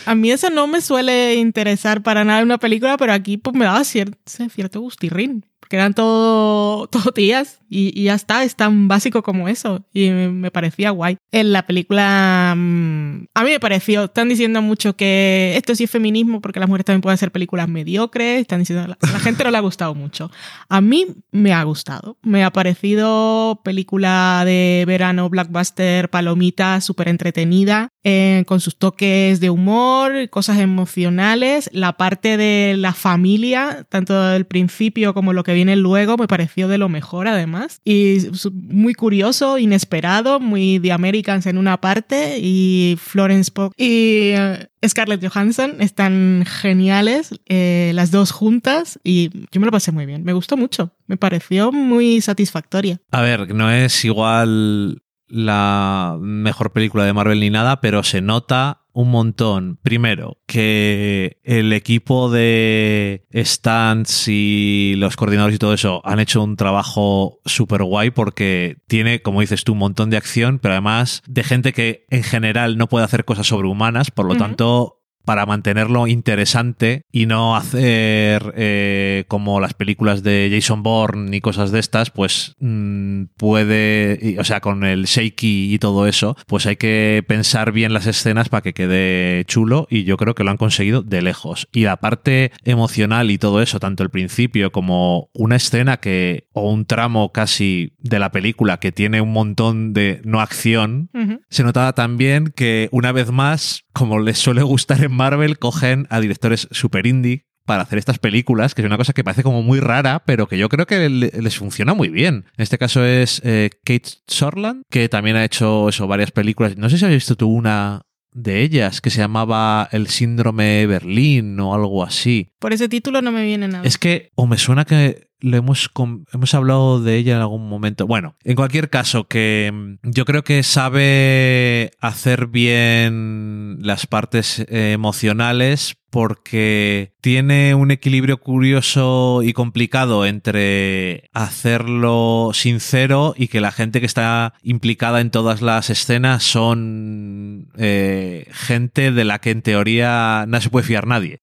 A 0.07 0.15
mí 0.15 0.31
eso 0.31 0.49
no 0.49 0.65
me 0.65 0.81
suele 0.81 1.35
interesar 1.35 2.01
para 2.01 2.23
nada 2.23 2.39
en 2.39 2.45
una 2.45 2.57
película, 2.57 2.97
pero 2.97 3.13
aquí 3.13 3.37
pues 3.37 3.55
me 3.55 3.65
daba 3.65 3.81
cier- 3.81 4.17
cierto 4.25 4.81
gustirrín. 4.81 5.45
Porque 5.73 5.81
eran 5.81 5.95
todo, 5.95 6.85
todo 6.91 7.11
tías 7.13 7.59
y, 7.67 7.99
y 7.99 8.03
ya 8.03 8.13
está, 8.13 8.43
es 8.43 8.55
tan 8.55 8.87
básico 8.87 9.23
como 9.23 9.47
eso. 9.47 9.83
Y 9.91 10.11
me, 10.11 10.29
me 10.29 10.51
parecía 10.51 10.91
guay. 10.91 11.17
En 11.31 11.51
la 11.51 11.65
película, 11.65 12.53
mm, 12.55 13.25
a 13.33 13.43
mí 13.43 13.49
me 13.49 13.59
pareció, 13.59 14.03
están 14.03 14.29
diciendo 14.29 14.61
mucho 14.61 14.95
que 14.95 15.53
esto 15.57 15.73
sí 15.73 15.85
es 15.85 15.89
feminismo 15.89 16.41
porque 16.41 16.59
las 16.59 16.69
mujeres 16.69 16.85
también 16.85 17.01
pueden 17.01 17.15
hacer 17.15 17.31
películas 17.31 17.67
mediocres. 17.67 18.41
Están 18.41 18.59
diciendo, 18.59 18.87
la, 18.87 18.97
la 19.11 19.19
gente 19.19 19.43
no 19.43 19.49
le 19.49 19.57
ha 19.57 19.61
gustado 19.61 19.95
mucho. 19.95 20.29
A 20.69 20.79
mí 20.79 21.07
me 21.31 21.53
ha 21.53 21.63
gustado. 21.63 22.17
Me 22.21 22.43
ha 22.43 22.51
parecido 22.51 23.61
película 23.63 24.43
de 24.45 24.83
verano, 24.85 25.27
blockbuster, 25.29 26.11
palomita, 26.11 26.79
súper 26.81 27.07
entretenida, 27.07 27.89
eh, 28.03 28.43
con 28.45 28.59
sus 28.59 28.77
toques 28.77 29.39
de 29.39 29.49
humor, 29.49 30.29
cosas 30.29 30.59
emocionales. 30.59 31.71
La 31.73 31.93
parte 31.93 32.37
de 32.37 32.75
la 32.77 32.93
familia, 32.93 33.87
tanto 33.89 34.21
del 34.21 34.45
principio 34.45 35.15
como 35.15 35.33
lo 35.33 35.43
que 35.43 35.55
viene 35.55 35.62
luego, 35.75 36.17
me 36.17 36.27
pareció 36.27 36.67
de 36.67 36.77
lo 36.77 36.89
mejor 36.89 37.27
además. 37.27 37.81
Y 37.83 38.17
muy 38.51 38.93
curioso, 38.93 39.57
inesperado, 39.57 40.39
muy 40.39 40.79
The 40.79 40.91
Americans 40.91 41.45
en 41.45 41.57
una 41.57 41.79
parte 41.79 42.37
y 42.39 42.97
Florence 42.99 43.51
Pugh 43.51 43.71
y 43.77 44.31
eh, 44.33 44.67
Scarlett 44.87 45.25
Johansson 45.25 45.75
están 45.79 46.45
geniales, 46.45 47.31
eh, 47.47 47.91
las 47.95 48.11
dos 48.11 48.31
juntas 48.31 48.99
y 49.03 49.29
yo 49.51 49.59
me 49.59 49.65
lo 49.65 49.71
pasé 49.71 49.91
muy 49.91 50.05
bien. 50.05 50.23
Me 50.23 50.33
gustó 50.33 50.57
mucho, 50.57 50.91
me 51.07 51.17
pareció 51.17 51.71
muy 51.71 52.21
satisfactoria. 52.21 52.99
A 53.11 53.21
ver, 53.21 53.53
no 53.53 53.71
es 53.71 54.03
igual 54.05 55.01
la 55.27 56.17
mejor 56.19 56.71
película 56.71 57.05
de 57.05 57.13
Marvel 57.13 57.39
ni 57.39 57.49
nada, 57.49 57.81
pero 57.81 58.03
se 58.03 58.21
nota 58.21 58.82
un 58.93 59.11
montón. 59.11 59.77
Primero, 59.81 60.39
que 60.45 61.39
el 61.43 61.73
equipo 61.73 62.31
de 62.31 63.25
stands 63.33 64.27
y 64.27 64.93
los 64.97 65.15
coordinadores 65.15 65.55
y 65.55 65.59
todo 65.59 65.73
eso 65.73 66.01
han 66.05 66.19
hecho 66.19 66.43
un 66.43 66.55
trabajo 66.55 67.39
súper 67.45 67.83
guay 67.83 68.11
porque 68.11 68.77
tiene, 68.87 69.21
como 69.21 69.41
dices 69.41 69.63
tú, 69.63 69.73
un 69.73 69.79
montón 69.79 70.09
de 70.09 70.17
acción, 70.17 70.59
pero 70.59 70.75
además 70.75 71.21
de 71.27 71.43
gente 71.43 71.73
que 71.73 72.05
en 72.09 72.23
general 72.23 72.77
no 72.77 72.87
puede 72.87 73.05
hacer 73.05 73.25
cosas 73.25 73.47
sobrehumanas, 73.47 74.11
por 74.11 74.25
lo 74.25 74.35
tanto 74.35 75.02
para 75.25 75.45
mantenerlo 75.45 76.07
interesante 76.07 77.03
y 77.11 77.25
no 77.25 77.55
hacer 77.55 78.53
eh, 78.55 79.25
como 79.27 79.59
las 79.59 79.73
películas 79.73 80.23
de 80.23 80.49
Jason 80.53 80.83
Bourne 80.83 81.35
y 81.35 81.41
cosas 81.41 81.71
de 81.71 81.79
estas, 81.79 82.09
pues 82.11 82.55
mm, 82.59 83.23
puede, 83.37 84.19
y- 84.21 84.37
o 84.37 84.43
sea, 84.43 84.59
con 84.61 84.83
el 84.83 85.05
shaky 85.05 85.73
y 85.73 85.79
todo 85.79 86.07
eso, 86.07 86.35
pues 86.47 86.65
hay 86.65 86.75
que 86.75 87.23
pensar 87.27 87.71
bien 87.71 87.93
las 87.93 88.07
escenas 88.07 88.49
para 88.49 88.61
que 88.61 88.73
quede 88.73 89.45
chulo 89.45 89.87
y 89.89 90.03
yo 90.03 90.17
creo 90.17 90.35
que 90.35 90.43
lo 90.43 90.51
han 90.51 90.57
conseguido 90.57 91.01
de 91.01 91.21
lejos. 91.21 91.67
Y 91.71 91.83
la 91.83 91.97
parte 91.97 92.51
emocional 92.63 93.31
y 93.31 93.37
todo 93.37 93.61
eso, 93.61 93.79
tanto 93.79 94.03
el 94.03 94.09
principio 94.09 94.71
como 94.71 95.29
una 95.33 95.55
escena 95.55 95.97
que, 95.97 96.47
o 96.53 96.69
un 96.71 96.85
tramo 96.85 97.31
casi 97.31 97.93
de 97.99 98.19
la 98.19 98.31
película 98.31 98.77
que 98.79 98.91
tiene 98.91 99.21
un 99.21 99.31
montón 99.33 99.93
de 99.93 100.21
no 100.25 100.41
acción, 100.41 101.09
se 101.49 101.63
notaba 101.63 101.93
también 101.93 102.51
que 102.55 102.89
una 102.91 103.11
vez 103.11 103.31
más, 103.31 103.85
como 103.93 104.19
les 104.19 104.37
suele 104.37 104.63
gustar 104.63 105.03
en 105.03 105.12
Marvel, 105.13 105.57
cogen 105.59 106.07
a 106.09 106.19
directores 106.19 106.67
super 106.71 107.07
indie 107.07 107.45
para 107.65 107.83
hacer 107.83 107.97
estas 107.97 108.19
películas, 108.19 108.75
que 108.75 108.81
es 108.81 108.85
una 108.85 108.97
cosa 108.97 109.13
que 109.13 109.23
parece 109.23 109.41
como 109.43 109.63
muy 109.63 109.79
rara, 109.79 110.23
pero 110.25 110.47
que 110.47 110.57
yo 110.57 110.67
creo 110.67 110.85
que 110.85 111.07
le- 111.09 111.31
les 111.31 111.57
funciona 111.57 111.93
muy 111.93 112.09
bien. 112.09 112.45
En 112.57 112.61
este 112.63 112.77
caso 112.77 113.05
es 113.05 113.41
eh, 113.45 113.69
Kate 113.85 114.09
Shortland, 114.27 114.83
que 114.89 115.07
también 115.07 115.37
ha 115.37 115.45
hecho 115.45 115.87
eso, 115.87 116.05
varias 116.07 116.31
películas. 116.31 116.75
No 116.77 116.89
sé 116.89 116.97
si 116.97 117.05
has 117.05 117.11
visto 117.11 117.37
tú 117.37 117.47
una 117.49 118.01
de 118.33 118.61
ellas 118.63 118.99
que 118.99 119.11
se 119.11 119.19
llamaba 119.19 119.87
El 119.91 120.07
síndrome 120.07 120.85
Berlín 120.87 121.57
o 121.59 121.73
algo 121.73 122.03
así. 122.03 122.49
Por 122.59 122.73
ese 122.73 122.89
título 122.89 123.21
no 123.21 123.31
me 123.31 123.43
viene 123.45 123.67
nada. 123.69 123.85
Es 123.85 123.97
que, 123.97 124.31
o 124.35 124.45
me 124.47 124.57
suena 124.57 124.83
que 124.85 125.27
lo 125.43 125.57
hemos, 125.57 125.91
hemos 126.31 126.53
hablado 126.53 127.01
de 127.01 127.17
ella 127.17 127.35
en 127.35 127.41
algún 127.41 127.67
momento. 127.67 128.07
Bueno, 128.07 128.35
en 128.45 128.55
cualquier 128.55 128.89
caso, 128.89 129.27
que 129.27 129.69
mm, 129.73 130.09
yo 130.09 130.23
creo 130.23 130.43
que 130.43 130.63
sabe 130.63 131.91
hacer 131.99 132.47
bien 132.47 133.77
las 133.81 134.07
partes 134.07 134.59
eh, 134.59 134.93
emocionales 134.93 135.97
porque 136.09 137.13
tiene 137.19 137.75
un 137.75 137.91
equilibrio 137.91 138.37
curioso 138.37 139.41
y 139.43 139.51
complicado 139.51 140.25
entre 140.25 141.29
hacerlo 141.33 142.51
sincero 142.53 143.33
y 143.35 143.49
que 143.49 143.59
la 143.59 143.71
gente 143.71 143.99
que 143.99 144.05
está 144.05 144.53
implicada 144.61 145.19
en 145.19 145.29
todas 145.29 145.61
las 145.61 145.89
escenas 145.89 146.43
son 146.43 147.67
eh, 147.77 148.47
gente 148.51 149.11
de 149.11 149.25
la 149.25 149.39
que 149.39 149.51
en 149.51 149.61
teoría 149.61 150.45
no 150.47 150.61
se 150.61 150.69
puede 150.69 150.85
fiar 150.85 151.05
nadie. 151.05 151.41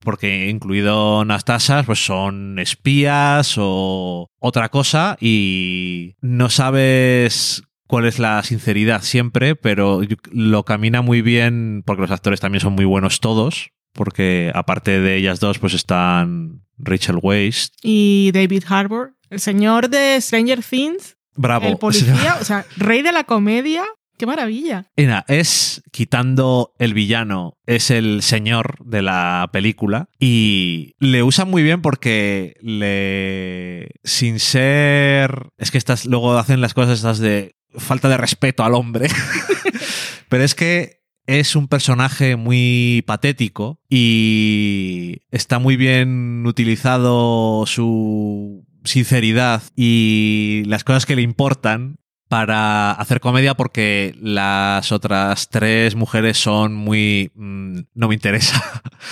Porque 0.00 0.48
incluido 0.48 1.24
Nastasas, 1.24 1.86
pues 1.86 2.04
son 2.04 2.58
espías 2.58 3.54
o 3.58 4.28
otra 4.38 4.68
cosa 4.68 5.16
y 5.20 6.14
no 6.20 6.50
sabes 6.50 7.62
cuál 7.86 8.06
es 8.06 8.18
la 8.18 8.42
sinceridad 8.42 9.02
siempre, 9.02 9.56
pero 9.56 10.00
lo 10.30 10.64
camina 10.64 11.02
muy 11.02 11.22
bien 11.22 11.82
porque 11.86 12.02
los 12.02 12.10
actores 12.10 12.40
también 12.40 12.60
son 12.60 12.74
muy 12.74 12.84
buenos 12.84 13.20
todos, 13.20 13.70
porque 13.92 14.50
aparte 14.54 15.00
de 15.00 15.16
ellas 15.16 15.40
dos, 15.40 15.58
pues 15.58 15.74
están 15.74 16.64
Rachel 16.78 17.18
Weisz, 17.22 17.70
Y 17.82 18.30
David 18.32 18.64
Harbour, 18.68 19.14
el 19.30 19.40
señor 19.40 19.88
de 19.88 20.20
Stranger 20.20 20.62
Things, 20.62 21.16
bravo. 21.36 21.66
el 21.66 21.78
policía, 21.78 22.36
o 22.40 22.44
sea, 22.44 22.66
rey 22.76 23.02
de 23.02 23.12
la 23.12 23.24
comedia. 23.24 23.84
¡Qué 24.24 24.26
maravilla! 24.26 24.86
Es 25.28 25.82
quitando 25.92 26.74
el 26.78 26.94
villano, 26.94 27.58
es 27.66 27.90
el 27.90 28.22
señor 28.22 28.82
de 28.82 29.02
la 29.02 29.50
película 29.52 30.08
y 30.18 30.94
le 30.98 31.22
usan 31.22 31.50
muy 31.50 31.62
bien 31.62 31.82
porque 31.82 32.56
le 32.62 33.90
sin 34.02 34.38
ser 34.38 35.50
es 35.58 35.70
que 35.70 35.76
estas 35.76 36.06
luego 36.06 36.38
hacen 36.38 36.62
las 36.62 36.72
cosas 36.72 36.96
estas 36.96 37.18
de 37.18 37.56
falta 37.76 38.08
de 38.08 38.16
respeto 38.16 38.64
al 38.64 38.72
hombre. 38.72 39.08
Pero 40.30 40.42
es 40.42 40.54
que 40.54 41.02
es 41.26 41.54
un 41.54 41.68
personaje 41.68 42.36
muy 42.36 43.04
patético 43.06 43.78
y 43.90 45.18
está 45.32 45.58
muy 45.58 45.76
bien 45.76 46.46
utilizado 46.46 47.66
su 47.66 48.64
sinceridad 48.84 49.62
y 49.76 50.62
las 50.64 50.82
cosas 50.82 51.04
que 51.04 51.14
le 51.14 51.20
importan 51.20 51.98
para 52.28 52.92
hacer 52.92 53.20
comedia 53.20 53.54
porque 53.54 54.14
las 54.20 54.92
otras 54.92 55.48
tres 55.48 55.94
mujeres 55.94 56.38
son 56.38 56.74
muy... 56.74 57.30
mm, 57.34 57.80
no 57.94 58.08
me 58.08 58.14
interesa 58.14 58.62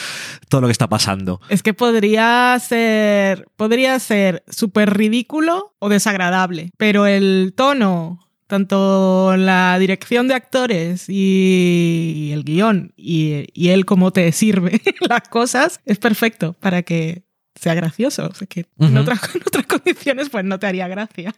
todo 0.49 0.61
lo 0.63 0.69
que 0.69 0.73
está 0.73 0.89
pasando. 0.89 1.41
Es 1.49 1.63
que 1.63 1.75
podría 1.75 2.57
ser, 2.61 3.47
podría 3.57 3.99
ser 3.99 4.45
súper 4.49 4.97
ridículo 4.97 5.75
o 5.79 5.89
desagradable, 5.89 6.71
pero 6.77 7.07
el 7.07 7.55
tono, 7.57 8.29
tanto 8.47 9.37
la 9.37 9.79
dirección 9.79 10.29
de 10.29 10.35
actores 10.35 11.09
y 11.09 12.31
el 12.33 12.45
guion 12.45 12.93
y, 12.97 13.47
y 13.55 13.71
él 13.71 13.87
como 13.87 14.13
te 14.13 14.31
sirve 14.33 14.81
las 15.09 15.29
cosas, 15.29 15.81
es 15.85 15.99
perfecto 15.99 16.55
para 16.55 16.83
que 16.83 17.25
sea 17.55 17.75
gracioso. 17.75 18.29
O 18.31 18.35
sea 18.35 18.47
que 18.47 18.67
en, 18.79 18.97
otras, 18.97 19.21
en 19.35 19.43
otras 19.47 19.67
condiciones 19.67 20.29
pues 20.31 20.45
no 20.45 20.59
te 20.59 20.67
haría 20.67 20.89
gracia. 20.89 21.35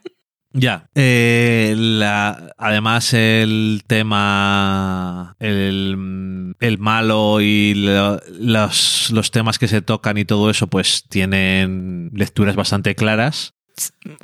Ya. 0.57 0.89
Eh, 0.95 1.73
la- 1.77 2.53
además, 2.57 3.13
el 3.13 3.83
tema. 3.87 5.35
El, 5.39 6.55
el 6.59 6.77
malo 6.79 7.41
y 7.41 7.73
lo- 7.75 8.21
los, 8.39 9.11
los 9.11 9.31
temas 9.31 9.59
que 9.59 9.67
se 9.67 9.81
tocan 9.81 10.17
y 10.17 10.25
todo 10.25 10.49
eso, 10.49 10.67
pues 10.67 11.03
tienen 11.09 12.09
lecturas 12.13 12.55
bastante 12.55 12.95
claras. 12.95 13.51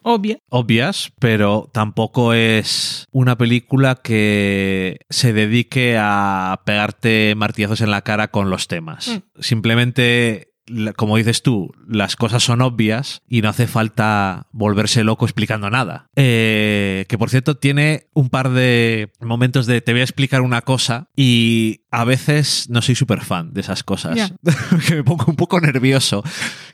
Obvio. 0.03 0.37
obvias, 0.47 1.11
pero 1.19 1.69
tampoco 1.73 2.33
es 2.33 3.05
una 3.11 3.37
película 3.37 3.95
que 4.01 4.99
se 5.09 5.33
dedique 5.33 5.97
a 5.99 6.61
pegarte 6.65 7.33
martillazos 7.35 7.81
en 7.81 7.91
la 7.91 8.01
cara 8.01 8.29
con 8.29 8.49
los 8.49 8.69
temas. 8.69 9.09
Mm. 9.09 9.41
Simplemente, 9.41 10.50
como 10.95 11.17
dices 11.17 11.41
tú, 11.41 11.71
las 11.87 12.15
cosas 12.15 12.43
son 12.43 12.61
obvias 12.61 13.21
y 13.27 13.41
no 13.41 13.49
hace 13.49 13.67
falta 13.67 14.47
volverse 14.51 15.03
loco 15.03 15.25
explicando 15.25 15.69
nada. 15.69 16.09
Eh, 16.15 17.05
que 17.07 17.17
por 17.17 17.29
cierto, 17.29 17.57
tiene 17.57 18.07
un 18.13 18.29
par 18.29 18.49
de 18.49 19.11
momentos 19.19 19.65
de 19.65 19.81
te 19.81 19.91
voy 19.91 20.01
a 20.01 20.05
explicar 20.05 20.41
una 20.41 20.61
cosa 20.61 21.09
y 21.15 21.81
a 21.91 22.05
veces 22.05 22.69
no 22.69 22.81
soy 22.81 22.95
súper 22.95 23.21
fan 23.21 23.53
de 23.53 23.61
esas 23.61 23.83
cosas. 23.83 24.33
Que 24.87 24.95
me 24.95 25.03
pongo 25.03 25.25
un 25.27 25.35
poco 25.35 25.59
nervioso 25.59 26.23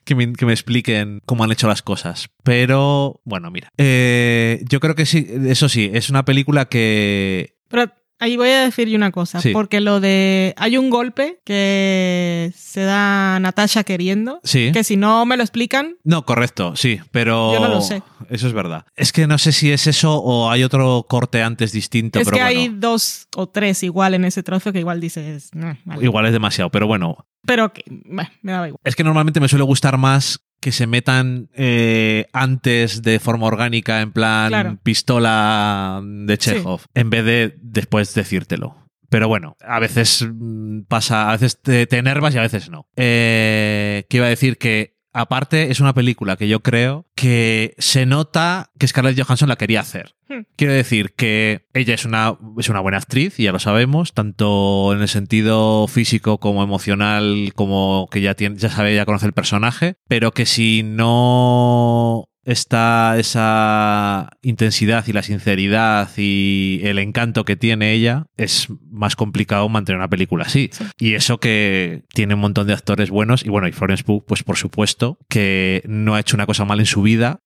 que 0.08 0.16
me, 0.16 0.34
que 0.34 0.46
me 0.46 0.54
expliquen 0.54 1.22
cómo 1.25 1.44
han 1.44 1.51
hecho 1.51 1.68
las 1.68 1.82
cosas. 1.82 2.30
Pero 2.44 3.22
bueno, 3.25 3.51
mira. 3.51 3.72
Eh, 3.77 4.63
yo 4.70 4.80
creo 4.80 4.96
que 4.96 5.06
sí, 5.06 5.27
eso 5.46 5.70
sí, 5.70 5.92
es 5.94 6.10
una 6.10 6.25
película 6.25 6.66
que. 6.66 7.58
Pero 7.68 7.92
ahí 8.20 8.38
voy 8.38 8.50
a 8.50 8.62
decir 8.64 8.94
una 8.96 9.12
cosa, 9.12 9.42
Sí. 9.42 9.52
porque 9.54 9.82
lo 9.82 10.00
de... 10.00 10.54
Hay 10.58 10.78
un 10.78 10.90
golpe 10.90 11.40
que 11.46 12.52
se 12.56 12.82
da 12.82 13.40
Natasha 13.40 13.84
queriendo, 13.84 14.40
Sí. 14.44 14.72
que 14.74 14.84
si 14.84 14.98
no 14.98 15.26
me 15.26 15.38
lo 15.38 15.44
explican, 15.44 15.96
No, 16.04 16.26
correcto, 16.26 16.76
sí, 16.76 17.00
pero. 17.12 17.54
Yo 17.54 17.60
no 17.60 17.68
lo 17.68 17.82
sé. 17.82 18.02
Eso 18.30 18.48
es 18.48 18.54
verdad. 18.54 18.86
Es 18.96 19.12
que 19.12 19.28
no 19.28 19.38
sé 19.38 19.52
si 19.52 19.72
es 19.72 19.88
eso 19.88 20.16
o 20.18 20.50
hay 20.50 20.64
otro 20.64 21.06
corte 21.08 21.42
antes 21.44 21.72
distinto, 21.72 22.20
es 22.20 22.26
pero 22.26 22.38
que 22.38 22.44
bueno. 22.44 22.60
hay 22.60 22.68
dos 22.70 23.28
o 23.36 23.48
tres 23.48 23.84
igual 23.84 24.14
en 24.14 24.26
ese 24.26 24.44
trozo 24.44 24.72
que 24.74 24.80
igual 24.80 25.00
dices... 25.00 25.50
"Nah, 25.54 25.76
vale". 25.86 26.04
Igual 26.04 26.26
es 26.26 26.32
demasiado, 26.34 26.70
pero 26.72 26.88
bueno. 26.88 27.26
Pero 27.46 27.72
que 27.72 27.84
bah, 27.88 28.32
me 28.42 28.52
daba 28.52 28.68
igual. 28.68 28.82
Es 28.84 28.96
que 28.96 29.04
normalmente 29.04 29.40
me 29.40 29.48
suele 29.48 29.64
gustar 29.64 29.98
más 29.98 30.42
que 30.60 30.72
se 30.72 30.88
metan 30.88 31.50
eh, 31.54 32.28
antes 32.34 33.02
de 33.02 33.20
forma 33.20 33.46
orgánica, 33.48 34.02
en 34.02 34.12
plan 34.12 34.50
Claro. 34.50 34.78
pistola 34.84 36.02
de 36.04 36.38
Chekhov, 36.38 36.82
en 36.94 37.10
vez 37.10 37.24
de 37.26 37.56
después 37.62 38.14
decírtelo. 38.14 38.76
Pero 39.10 39.28
bueno, 39.30 39.56
a 39.62 39.80
veces 39.80 40.28
mm, 40.30 40.82
pasa, 40.88 41.30
a 41.30 41.34
veces 41.34 41.62
te, 41.62 41.88
te 41.88 41.98
enervas 41.98 42.36
y 42.36 42.40
a 42.40 42.42
veces 42.42 42.70
no. 42.70 42.88
Eh, 42.98 44.06
que 44.10 44.18
iba 44.18 44.26
a 44.26 44.30
decir 44.30 44.58
que, 44.58 44.97
aparte, 45.18 45.72
es 45.72 45.80
una 45.80 45.94
película 45.94 46.38
que 46.38 46.48
yo 46.48 46.62
creo 46.62 47.06
que 47.16 47.76
se 47.80 48.06
nota 48.06 48.72
que 48.78 48.88
Scarlett 48.88 49.20
Johansson 49.20 49.50
la 49.50 49.56
quería 49.56 49.82
hacer. 49.82 50.16
Hmm. 50.30 50.42
Quiero 50.56 50.74
decir 50.74 51.14
que 51.16 51.66
ella 51.74 51.96
es 51.96 52.06
una, 52.06 52.38
es 52.58 52.70
una 52.70 52.80
buena 52.80 52.98
actriz, 52.98 53.40
y 53.40 53.44
ya 53.44 53.52
lo 53.52 53.60
sabemos, 53.60 54.14
tanto 54.14 54.94
en 54.94 55.02
el 55.02 55.08
sentido 55.08 55.88
físico 55.88 56.40
como 56.40 56.64
emocional, 56.64 57.52
como 57.56 58.08
que 58.12 58.22
ya, 58.22 58.36
tiene, 58.36 58.58
ya 58.58 58.70
sabe, 58.70 58.96
ya 58.96 59.06
conoce 59.06 59.26
el 59.26 59.34
personaje, 59.34 59.96
pero 60.08 60.32
que 60.32 60.46
si 60.46 60.84
no 60.84 62.30
está 62.48 63.18
esa 63.20 64.30
intensidad 64.42 65.06
y 65.06 65.12
la 65.12 65.22
sinceridad 65.22 66.10
y 66.16 66.80
el 66.84 66.98
encanto 66.98 67.44
que 67.44 67.58
tiene 67.58 67.92
ella, 67.92 68.27
es 68.38 68.68
más 68.89 69.18
complicado 69.18 69.68
mantener 69.68 69.98
una 69.98 70.10
película 70.10 70.46
así. 70.46 70.70
Sí. 70.72 70.86
Y 70.98 71.13
eso 71.16 71.39
que 71.39 72.06
tiene 72.13 72.36
un 72.36 72.39
montón 72.39 72.66
de 72.66 72.74
actores 72.74 73.10
buenos, 73.10 73.46
y 73.46 73.50
bueno, 73.50 73.68
y 73.68 73.74
Florence 73.74 74.06
Pugh, 74.06 74.24
pues 74.25 74.44
por 74.44 74.56
supuesto, 74.56 75.20
que 75.27 75.84
no 75.88 76.16
ha 76.16 76.22
hecho 76.22 76.38
una 76.38 76.46
cosa 76.46 76.63
mal 76.63 76.80
en 76.80 76.86
su 76.86 77.01
vida, 77.01 77.42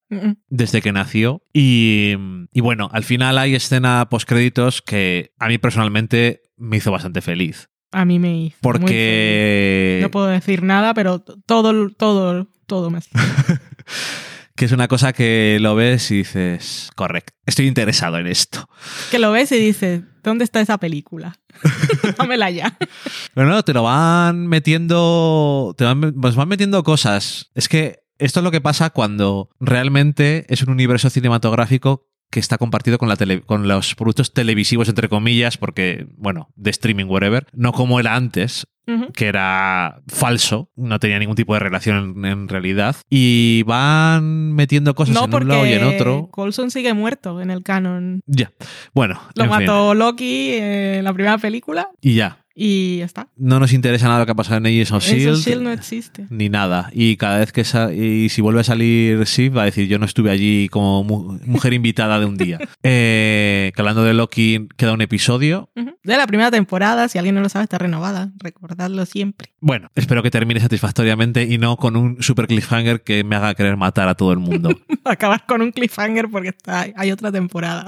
desde 0.49 0.81
que 0.81 0.91
nació. 0.91 1.41
Y, 1.51 2.15
y 2.53 2.61
bueno, 2.61 2.89
al 2.91 3.03
final 3.03 3.39
hay 3.39 3.55
escena 3.55 4.07
postcréditos 4.09 4.83
que 4.83 5.31
a 5.39 5.47
mí 5.47 5.57
personalmente 5.57 6.41
me 6.57 6.77
hizo 6.77 6.91
bastante 6.91 7.21
feliz. 7.21 7.69
A 7.91 8.05
mí 8.05 8.19
me 8.19 8.37
hizo 8.37 8.55
muy. 8.55 8.61
Porque 8.61 9.99
No 10.01 10.11
puedo 10.11 10.27
decir 10.27 10.61
nada, 10.63 10.93
pero 10.93 11.19
todo, 11.19 11.89
todo, 11.89 12.47
todo 12.67 12.91
me. 12.91 12.99
que 14.61 14.65
es 14.65 14.73
una 14.73 14.87
cosa 14.87 15.11
que 15.11 15.57
lo 15.59 15.73
ves 15.73 16.11
y 16.11 16.17
dices, 16.17 16.91
correcto, 16.95 17.33
estoy 17.47 17.65
interesado 17.65 18.19
en 18.19 18.27
esto. 18.27 18.69
Que 19.09 19.17
lo 19.17 19.31
ves 19.31 19.51
y 19.53 19.57
dices, 19.57 20.03
¿dónde 20.21 20.43
está 20.43 20.61
esa 20.61 20.77
película? 20.77 21.35
Dámela 22.19 22.51
ya. 22.51 22.77
Pero 23.33 23.47
no, 23.49 23.63
te 23.63 23.73
lo 23.73 23.81
van 23.81 24.45
metiendo, 24.45 25.73
te 25.75 25.85
van, 25.85 26.13
pues 26.13 26.35
van 26.35 26.47
metiendo 26.47 26.83
cosas. 26.83 27.49
Es 27.55 27.67
que 27.67 28.03
esto 28.19 28.41
es 28.41 28.43
lo 28.43 28.51
que 28.51 28.61
pasa 28.61 28.91
cuando 28.91 29.49
realmente 29.59 30.45
es 30.47 30.61
un 30.61 30.69
universo 30.69 31.09
cinematográfico 31.09 32.10
que 32.31 32.39
está 32.39 32.57
compartido 32.57 32.97
con, 32.97 33.09
la 33.09 33.15
tele- 33.17 33.41
con 33.41 33.67
los 33.67 33.93
productos 33.93 34.33
televisivos, 34.33 34.89
entre 34.89 35.09
comillas, 35.09 35.57
porque, 35.57 36.07
bueno, 36.17 36.49
de 36.55 36.71
streaming, 36.71 37.05
whatever, 37.05 37.45
no 37.53 37.71
como 37.73 37.99
era 37.99 38.15
antes, 38.15 38.65
que 39.13 39.27
era 39.27 40.01
falso, 40.07 40.69
no 40.75 40.99
tenía 40.99 41.17
ningún 41.17 41.35
tipo 41.37 41.53
de 41.53 41.59
relación 41.61 42.13
en, 42.17 42.25
en 42.25 42.47
realidad, 42.49 42.95
y 43.09 43.63
van 43.63 44.51
metiendo 44.53 44.95
cosas 44.95 45.15
No, 45.15 45.25
en 45.25 45.33
un 45.43 45.47
lado 45.47 45.65
y 45.65 45.71
en 45.73 45.83
otro. 45.85 46.27
Coulson 46.29 46.71
sigue 46.71 46.93
muerto 46.93 47.39
en 47.41 47.51
el 47.51 47.63
canon. 47.63 48.19
Ya, 48.25 48.51
bueno, 48.93 49.21
Lo 49.35 49.45
en 49.45 49.49
fin, 49.51 49.59
mató 49.59 49.93
Loki 49.93 50.55
en 50.55 51.03
la 51.05 51.13
primera 51.13 51.37
película 51.37 51.87
y 52.01 52.15
ya. 52.15 52.40
Y 52.63 52.97
ya 52.99 53.05
está. 53.05 53.27
No 53.37 53.59
nos 53.59 53.73
interesa 53.73 54.07
nada 54.07 54.19
lo 54.19 54.25
que 54.27 54.33
ha 54.33 54.35
pasado 54.35 54.57
en 54.57 54.67
Agents 54.67 54.91
of 54.91 55.03
S.H.I.E.L.D. 55.03 55.41
Shield 55.41 55.61
no 55.63 55.71
existe. 55.71 56.27
ni 56.29 56.49
nada. 56.49 56.91
Y 56.93 57.17
cada 57.17 57.39
vez 57.39 57.51
que 57.51 57.63
sa- 57.63 57.91
y 57.91 58.29
si 58.29 58.41
vuelve 58.41 58.61
a 58.61 58.63
salir 58.63 59.25
Sif 59.25 59.55
va 59.57 59.63
a 59.63 59.65
decir 59.65 59.87
yo 59.87 59.97
no 59.97 60.05
estuve 60.05 60.29
allí 60.29 60.69
como 60.69 61.03
mu- 61.03 61.39
mujer 61.45 61.73
invitada 61.73 62.19
de 62.19 62.25
un 62.25 62.37
día. 62.37 62.59
Eh, 62.83 63.71
que 63.75 63.81
hablando 63.81 64.03
de 64.03 64.13
Loki 64.13 64.67
queda 64.77 64.93
un 64.93 65.01
episodio. 65.01 65.69
De 65.75 66.17
la 66.17 66.25
primera 66.27 66.51
temporada, 66.51 67.07
si 67.07 67.17
alguien 67.17 67.35
no 67.35 67.41
lo 67.41 67.49
sabe, 67.49 67.63
está 67.63 67.77
renovada. 67.77 68.31
Recordadlo 68.37 69.05
siempre. 69.05 69.53
Bueno, 69.59 69.89
espero 69.95 70.21
que 70.23 70.29
termine 70.31 70.59
satisfactoriamente 70.59 71.43
y 71.43 71.57
no 71.57 71.77
con 71.77 71.95
un 71.95 72.21
super 72.21 72.47
cliffhanger 72.47 73.01
que 73.03 73.23
me 73.23 73.35
haga 73.35 73.53
querer 73.55 73.77
matar 73.77 74.07
a 74.09 74.15
todo 74.15 74.31
el 74.33 74.39
mundo. 74.39 74.69
Acabar 75.05 75.45
con 75.45 75.61
un 75.61 75.71
cliffhanger 75.71 76.29
porque 76.29 76.49
está, 76.49 76.87
hay 76.95 77.11
otra 77.11 77.31
temporada. 77.31 77.85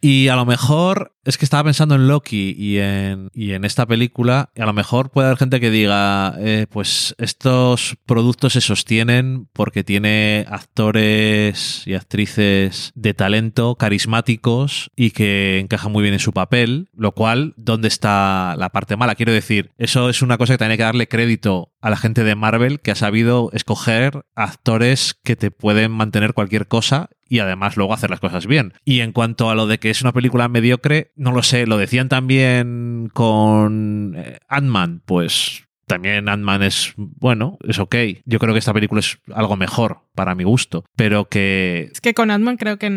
Y 0.00 0.28
a 0.28 0.36
lo 0.36 0.44
mejor, 0.44 1.14
es 1.24 1.38
que 1.38 1.44
estaba 1.46 1.64
pensando 1.64 1.94
en 1.94 2.08
Loki 2.08 2.54
y 2.58 2.78
en, 2.78 3.30
y 3.32 3.52
en 3.52 3.64
esta 3.64 3.86
película, 3.86 3.93
y 4.02 4.60
a 4.60 4.66
lo 4.66 4.72
mejor 4.72 5.10
puede 5.10 5.28
haber 5.28 5.38
gente 5.38 5.60
que 5.60 5.70
diga, 5.70 6.34
eh, 6.38 6.66
pues 6.70 7.14
estos 7.18 7.96
productos 8.06 8.54
se 8.54 8.60
sostienen 8.60 9.48
porque 9.52 9.84
tiene 9.84 10.46
actores 10.48 11.82
y 11.86 11.94
actrices 11.94 12.92
de 12.94 13.14
talento, 13.14 13.76
carismáticos 13.76 14.90
y 14.96 15.10
que 15.10 15.60
encajan 15.60 15.92
muy 15.92 16.02
bien 16.02 16.14
en 16.14 16.20
su 16.20 16.32
papel, 16.32 16.88
lo 16.94 17.12
cual, 17.12 17.54
¿dónde 17.56 17.88
está 17.88 18.56
la 18.56 18.70
parte 18.70 18.96
mala? 18.96 19.14
Quiero 19.14 19.32
decir, 19.32 19.72
eso 19.78 20.08
es 20.08 20.22
una 20.22 20.38
cosa 20.38 20.54
que 20.54 20.58
tiene 20.58 20.76
que 20.76 20.82
darle 20.82 21.08
crédito 21.08 21.72
a 21.80 21.90
la 21.90 21.96
gente 21.96 22.24
de 22.24 22.34
Marvel 22.34 22.80
que 22.80 22.90
ha 22.90 22.96
sabido 22.96 23.50
escoger 23.52 24.24
actores 24.34 25.14
que 25.22 25.36
te 25.36 25.50
pueden 25.50 25.92
mantener 25.92 26.34
cualquier 26.34 26.66
cosa 26.66 27.10
y 27.28 27.38
además 27.40 27.76
luego 27.76 27.94
hacer 27.94 28.10
las 28.10 28.20
cosas 28.20 28.46
bien. 28.46 28.72
Y 28.84 29.00
en 29.00 29.12
cuanto 29.12 29.50
a 29.50 29.54
lo 29.54 29.66
de 29.66 29.78
que 29.78 29.90
es 29.90 30.02
una 30.02 30.12
película 30.12 30.48
mediocre, 30.48 31.12
no 31.16 31.32
lo 31.32 31.42
sé, 31.42 31.66
lo 31.66 31.78
decían 31.78 32.08
también 32.08 33.10
con 33.12 34.14
eh, 34.16 34.38
Ant-Man, 34.48 35.02
pues 35.06 35.64
también 35.86 36.28
Ant-Man 36.30 36.62
es 36.62 36.94
bueno, 36.96 37.58
es 37.68 37.78
ok. 37.78 37.94
Yo 38.24 38.38
creo 38.38 38.54
que 38.54 38.58
esta 38.58 38.72
película 38.72 39.00
es 39.00 39.18
algo 39.34 39.56
mejor 39.56 39.98
para 40.14 40.34
mi 40.34 40.44
gusto, 40.44 40.84
pero 40.96 41.26
que 41.26 41.90
Es 41.92 42.00
que 42.00 42.14
con 42.14 42.30
Ant-Man 42.30 42.56
creo 42.56 42.78
que 42.78 42.88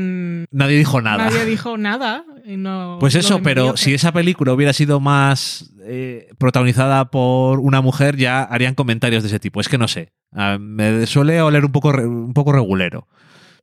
nadie 0.51 0.77
dijo 0.77 1.01
nada. 1.01 1.25
nadie 1.25 1.45
dijo 1.45 1.77
nada. 1.77 2.23
y 2.45 2.55
no- 2.57 2.97
Pues 2.99 3.15
eso, 3.15 3.41
pero 3.41 3.75
si 3.77 3.93
esa 3.93 4.11
película 4.13 4.53
hubiera 4.53 4.71
sido 4.73 4.99
más 5.01 5.73
eh, 5.83 6.29
protagonizada 6.37 7.11
por 7.11 7.59
una 7.59 7.81
mujer, 7.81 8.15
ya 8.17 8.43
harían 8.43 8.73
comentarios 8.75 9.23
de 9.23 9.27
ese 9.29 9.39
tipo. 9.39 9.59
Es 9.59 9.67
que 9.69 9.77
no 9.77 9.87
sé. 9.89 10.13
Ah, 10.33 10.57
me 10.59 11.05
suele 11.07 11.41
oler 11.41 11.65
un 11.65 11.71
poco, 11.71 11.89
un 11.89 12.33
poco 12.33 12.51
regulero. 12.53 13.07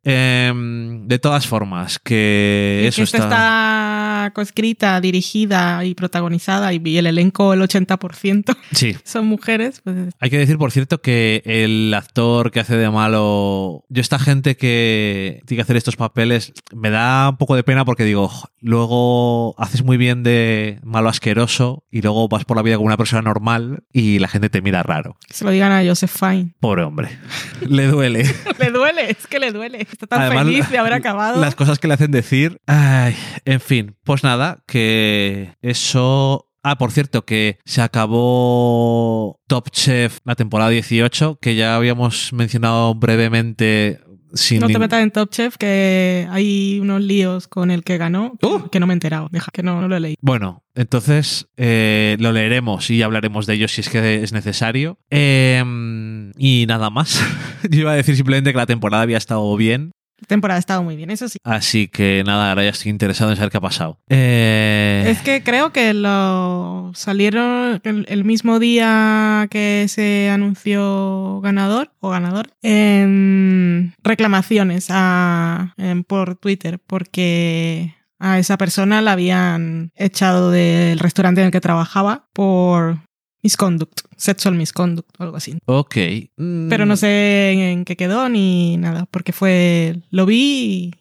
Em, 0.04 1.06
de 1.06 1.18
todas 1.18 1.46
formas, 1.46 1.98
que 1.98 2.84
eso 2.86 3.02
está... 3.02 4.13
está 4.24 4.32
coescrita, 4.32 5.00
dirigida 5.00 5.84
y 5.84 5.94
protagonizada 5.94 6.72
y 6.72 6.96
el 6.98 7.06
elenco 7.06 7.52
el 7.52 7.60
80% 7.60 8.56
Sí. 8.72 8.96
son 9.04 9.26
mujeres, 9.26 9.80
pues 9.84 10.14
Hay 10.20 10.30
que 10.30 10.38
decir, 10.38 10.56
por 10.58 10.70
cierto, 10.72 11.00
que 11.02 11.42
el 11.44 11.92
actor 11.94 12.50
que 12.50 12.60
hace 12.60 12.76
de 12.76 12.90
malo. 12.90 13.84
Yo, 13.88 14.00
esta 14.00 14.18
gente 14.18 14.56
que 14.56 15.42
tiene 15.46 15.58
que 15.58 15.62
hacer 15.62 15.76
estos 15.76 15.96
papeles, 15.96 16.52
me 16.74 16.90
da 16.90 17.30
un 17.30 17.36
poco 17.36 17.56
de 17.56 17.64
pena 17.64 17.84
porque 17.84 18.04
digo, 18.04 18.28
"Jo, 18.28 18.48
luego 18.60 19.54
haces 19.58 19.82
muy 19.84 19.96
bien 19.96 20.22
de 20.22 20.78
malo 20.82 21.08
asqueroso 21.08 21.84
y 21.90 22.02
luego 22.02 22.28
vas 22.28 22.44
por 22.44 22.56
la 22.56 22.62
vida 22.62 22.76
como 22.76 22.86
una 22.86 22.96
persona 22.96 23.22
normal 23.22 23.84
y 23.92 24.18
la 24.18 24.28
gente 24.28 24.48
te 24.48 24.62
mira 24.62 24.82
raro. 24.82 25.16
que 25.26 25.34
se 25.34 25.44
lo 25.44 25.50
digan 25.50 25.72
a 25.72 25.84
Joseph 25.84 26.10
Fine. 26.10 26.54
Pobre 26.60 26.82
hombre. 26.84 27.08
Le 27.68 27.86
duele. 27.86 28.24
le 28.58 28.70
duele, 28.70 29.10
es 29.10 29.26
que 29.26 29.38
le 29.38 29.52
duele. 29.52 29.78
Está 29.82 30.06
tan 30.06 30.22
Además, 30.22 30.44
feliz 30.44 30.70
de 30.70 30.78
haber 30.78 30.92
acabado. 30.94 31.40
Las 31.40 31.54
cosas 31.54 31.78
que 31.78 31.88
le 31.88 31.94
hacen 31.94 32.10
decir. 32.10 32.58
Ay, 32.66 33.14
en 33.44 33.60
fin, 33.60 33.96
pues 34.14 34.22
nada, 34.22 34.62
que 34.68 35.54
eso. 35.60 36.48
Ah, 36.62 36.78
por 36.78 36.92
cierto, 36.92 37.24
que 37.24 37.58
se 37.64 37.82
acabó 37.82 39.40
Top 39.48 39.70
Chef 39.70 40.18
la 40.24 40.36
temporada 40.36 40.70
18, 40.70 41.38
que 41.42 41.56
ya 41.56 41.74
habíamos 41.74 42.32
mencionado 42.32 42.94
brevemente 42.94 43.98
sin 44.34 44.60
no 44.60 44.66
te 44.68 44.78
metas 44.78 45.02
en 45.02 45.10
Top 45.10 45.30
Chef, 45.30 45.56
que 45.56 46.26
hay 46.30 46.78
unos 46.80 47.02
líos 47.02 47.48
con 47.48 47.70
el 47.72 47.82
que 47.84 47.98
ganó, 47.98 48.36
que- 48.40 48.46
¡Oh! 48.46 48.70
que 48.70 48.78
no 48.80 48.86
me 48.86 48.92
he 48.92 48.96
enterado. 48.96 49.28
Deja, 49.32 49.50
que 49.52 49.62
no, 49.64 49.80
no 49.80 49.88
lo 49.88 49.96
he 49.96 50.00
leído. 50.00 50.16
Bueno, 50.20 50.62
entonces 50.74 51.48
eh, 51.56 52.16
lo 52.20 52.30
leeremos 52.32 52.90
y 52.90 53.02
hablaremos 53.02 53.46
de 53.46 53.54
ello 53.54 53.66
si 53.68 53.80
es 53.80 53.88
que 53.88 54.22
es 54.22 54.32
necesario. 54.32 54.98
Eh, 55.10 55.62
y 56.38 56.64
nada 56.68 56.90
más. 56.90 57.20
Yo 57.70 57.80
iba 57.80 57.92
a 57.92 57.96
decir 57.96 58.14
simplemente 58.16 58.52
que 58.52 58.58
la 58.58 58.66
temporada 58.66 59.02
había 59.02 59.18
estado 59.18 59.56
bien. 59.56 59.90
La 60.20 60.26
temporada 60.28 60.56
ha 60.56 60.60
estado 60.60 60.82
muy 60.82 60.96
bien, 60.96 61.10
eso 61.10 61.28
sí. 61.28 61.38
Así 61.44 61.88
que 61.88 62.22
nada, 62.24 62.48
ahora 62.50 62.62
ya 62.64 62.70
estoy 62.70 62.90
interesado 62.90 63.30
en 63.30 63.36
saber 63.36 63.50
qué 63.50 63.58
ha 63.58 63.60
pasado. 63.60 63.98
Eh, 64.08 65.04
Es 65.08 65.20
que 65.20 65.42
creo 65.42 65.72
que 65.72 65.92
lo 65.92 66.92
salieron 66.94 67.80
el, 67.84 68.06
el 68.08 68.24
mismo 68.24 68.58
día 68.58 69.48
que 69.50 69.86
se 69.88 70.30
anunció 70.30 71.40
ganador 71.42 71.90
o 72.00 72.10
ganador 72.10 72.48
en 72.62 73.94
reclamaciones 74.02 74.86
a, 74.90 75.74
en- 75.76 76.04
por 76.04 76.36
Twitter 76.36 76.78
porque 76.86 77.94
a 78.18 78.38
esa 78.38 78.56
persona 78.56 79.02
la 79.02 79.12
habían 79.12 79.90
echado 79.96 80.50
del 80.50 80.98
restaurante 80.98 81.40
en 81.40 81.46
el 81.46 81.52
que 81.52 81.60
trabajaba 81.60 82.26
por 82.32 82.98
misconduct, 83.44 84.00
sexual 84.16 84.56
misconduct 84.56 85.08
o 85.18 85.22
algo 85.22 85.36
así. 85.36 85.56
Ok. 85.66 85.96
Mm, 86.36 86.68
Pero 86.68 86.86
no 86.86 86.96
sé 86.96 87.52
en 87.52 87.84
qué 87.84 87.94
quedó 87.96 88.28
ni 88.28 88.76
nada, 88.78 89.06
porque 89.10 89.32
fue. 89.32 90.00
Lo 90.10 90.26
vi 90.26 90.34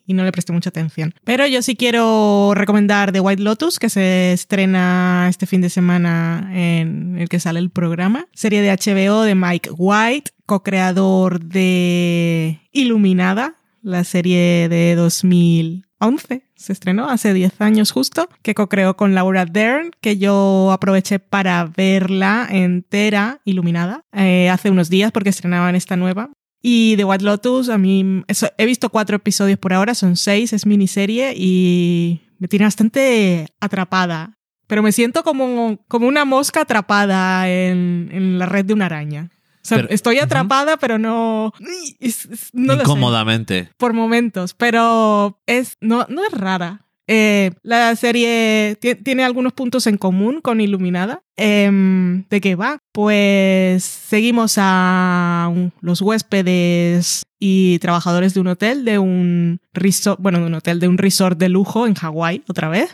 y, 0.06 0.12
y 0.12 0.14
no 0.14 0.24
le 0.24 0.32
presté 0.32 0.54
mucha 0.54 0.70
atención. 0.70 1.16
Pero 1.24 1.48
yo 1.48 1.62
sí 1.64 1.76
quiero 1.76 2.52
recomendar 2.54 3.12
The 3.12 3.22
White 3.22 3.42
Lotus, 3.42 3.80
que 3.80 3.90
se 3.90 4.34
estrena 4.34 5.28
este 5.30 5.48
fin 5.48 5.62
de 5.62 5.70
semana 5.70 6.52
en 6.54 7.18
el 7.18 7.30
que 7.30 7.40
sale 7.40 7.60
el 7.60 7.72
programa. 7.72 8.28
Serie 8.34 8.62
de 8.62 8.70
HBO 8.72 9.24
de 9.24 9.34
Mike 9.36 9.70
White, 9.76 10.32
co-creador 10.46 11.40
de 11.40 12.60
Iluminada, 12.72 13.56
la 13.84 14.04
serie 14.04 14.68
de 14.70 14.96
2011. 14.96 16.44
Se 16.56 16.74
estrenó 16.74 17.10
hace 17.10 17.34
10 17.34 17.60
años 17.62 17.92
justo, 17.92 18.28
que 18.42 18.56
co-creó 18.56 18.96
con 18.98 19.14
Laura 19.16 19.46
Dern, 19.46 19.92
que 20.02 20.18
yo 20.18 20.72
aproveché 20.72 21.20
para 21.20 21.66
verla 21.66 22.48
entera, 22.50 23.42
iluminada, 23.46 24.02
eh, 24.14 24.50
hace 24.50 24.70
unos 24.70 24.90
días 24.90 25.12
porque 25.12 25.30
estrenaban 25.30 25.76
esta 25.76 25.96
nueva. 25.96 26.32
Y 26.62 26.96
The 26.96 27.04
White 27.04 27.26
Lotus, 27.26 27.70
a 27.70 27.78
mí 27.78 28.24
eso- 28.28 28.50
he 28.58 28.66
visto 28.66 28.90
cuatro 28.90 29.18
episodios 29.18 29.60
por 29.60 29.74
ahora, 29.74 29.96
son 29.96 30.16
seis, 30.16 30.54
es 30.54 30.66
miniserie 30.66 31.34
y 31.36 32.22
me 32.40 32.48
tiene 32.48 32.66
bastante 32.66 33.48
atrapada. 33.60 34.38
Pero 34.68 34.82
me 34.82 34.94
siento 34.94 35.24
como, 35.24 35.84
como 35.90 36.08
una 36.08 36.24
mosca 36.24 36.62
atrapada 36.62 37.50
en, 37.50 38.10
en 38.14 38.40
la 38.40 38.46
red 38.46 38.64
de 38.66 38.74
una 38.74 38.86
araña. 38.86 39.30
O 39.64 39.68
sea, 39.68 39.78
Pero- 39.78 39.90
estoy 39.90 40.20
atrapada, 40.20 40.76
pero 40.78 40.98
no. 41.00 41.54
es- 42.00 42.26
es- 42.26 42.50
no 42.54 42.74
lo 42.74 42.80
sé 42.80 42.82
incómodamente. 42.84 43.70
por 43.78 43.94
momentos, 43.94 44.54
pero 44.54 45.40
es 45.46 45.78
no, 45.80 46.06
no 46.10 46.26
es 46.26 46.32
rara. 46.34 46.82
Eh, 47.06 47.52
la 47.64 47.94
serie 47.98 48.78
ti- 48.80 48.96
tiene 48.96 49.24
algunos 49.26 49.52
puntos 49.52 49.88
en 49.88 49.98
común 49.98 50.40
con 50.42 50.62
Iluminada. 50.62 51.22
Em, 51.36 52.24
¿De 52.30 52.40
qué 52.40 52.56
va? 52.56 52.78
Pues 52.94 53.84
seguimos 53.84 54.56
a 54.58 55.50
un- 55.52 55.74
los 55.82 56.02
huéspedes 56.02 57.24
y 57.40 57.78
trabajadores 57.80 58.34
de 58.34 58.40
un 58.40 58.48
hotel, 58.48 58.86
de 58.86 59.00
un 59.00 59.60
resort, 59.74 60.20
bueno, 60.22 60.40
de 60.40 60.46
un 60.46 60.54
hotel, 60.54 60.80
de 60.80 60.88
un 60.88 60.98
resort 60.98 61.38
de 61.38 61.50
lujo 61.50 61.88
en 61.88 61.94
Hawái, 61.96 62.44
otra 62.48 62.70
vez. 62.70 62.90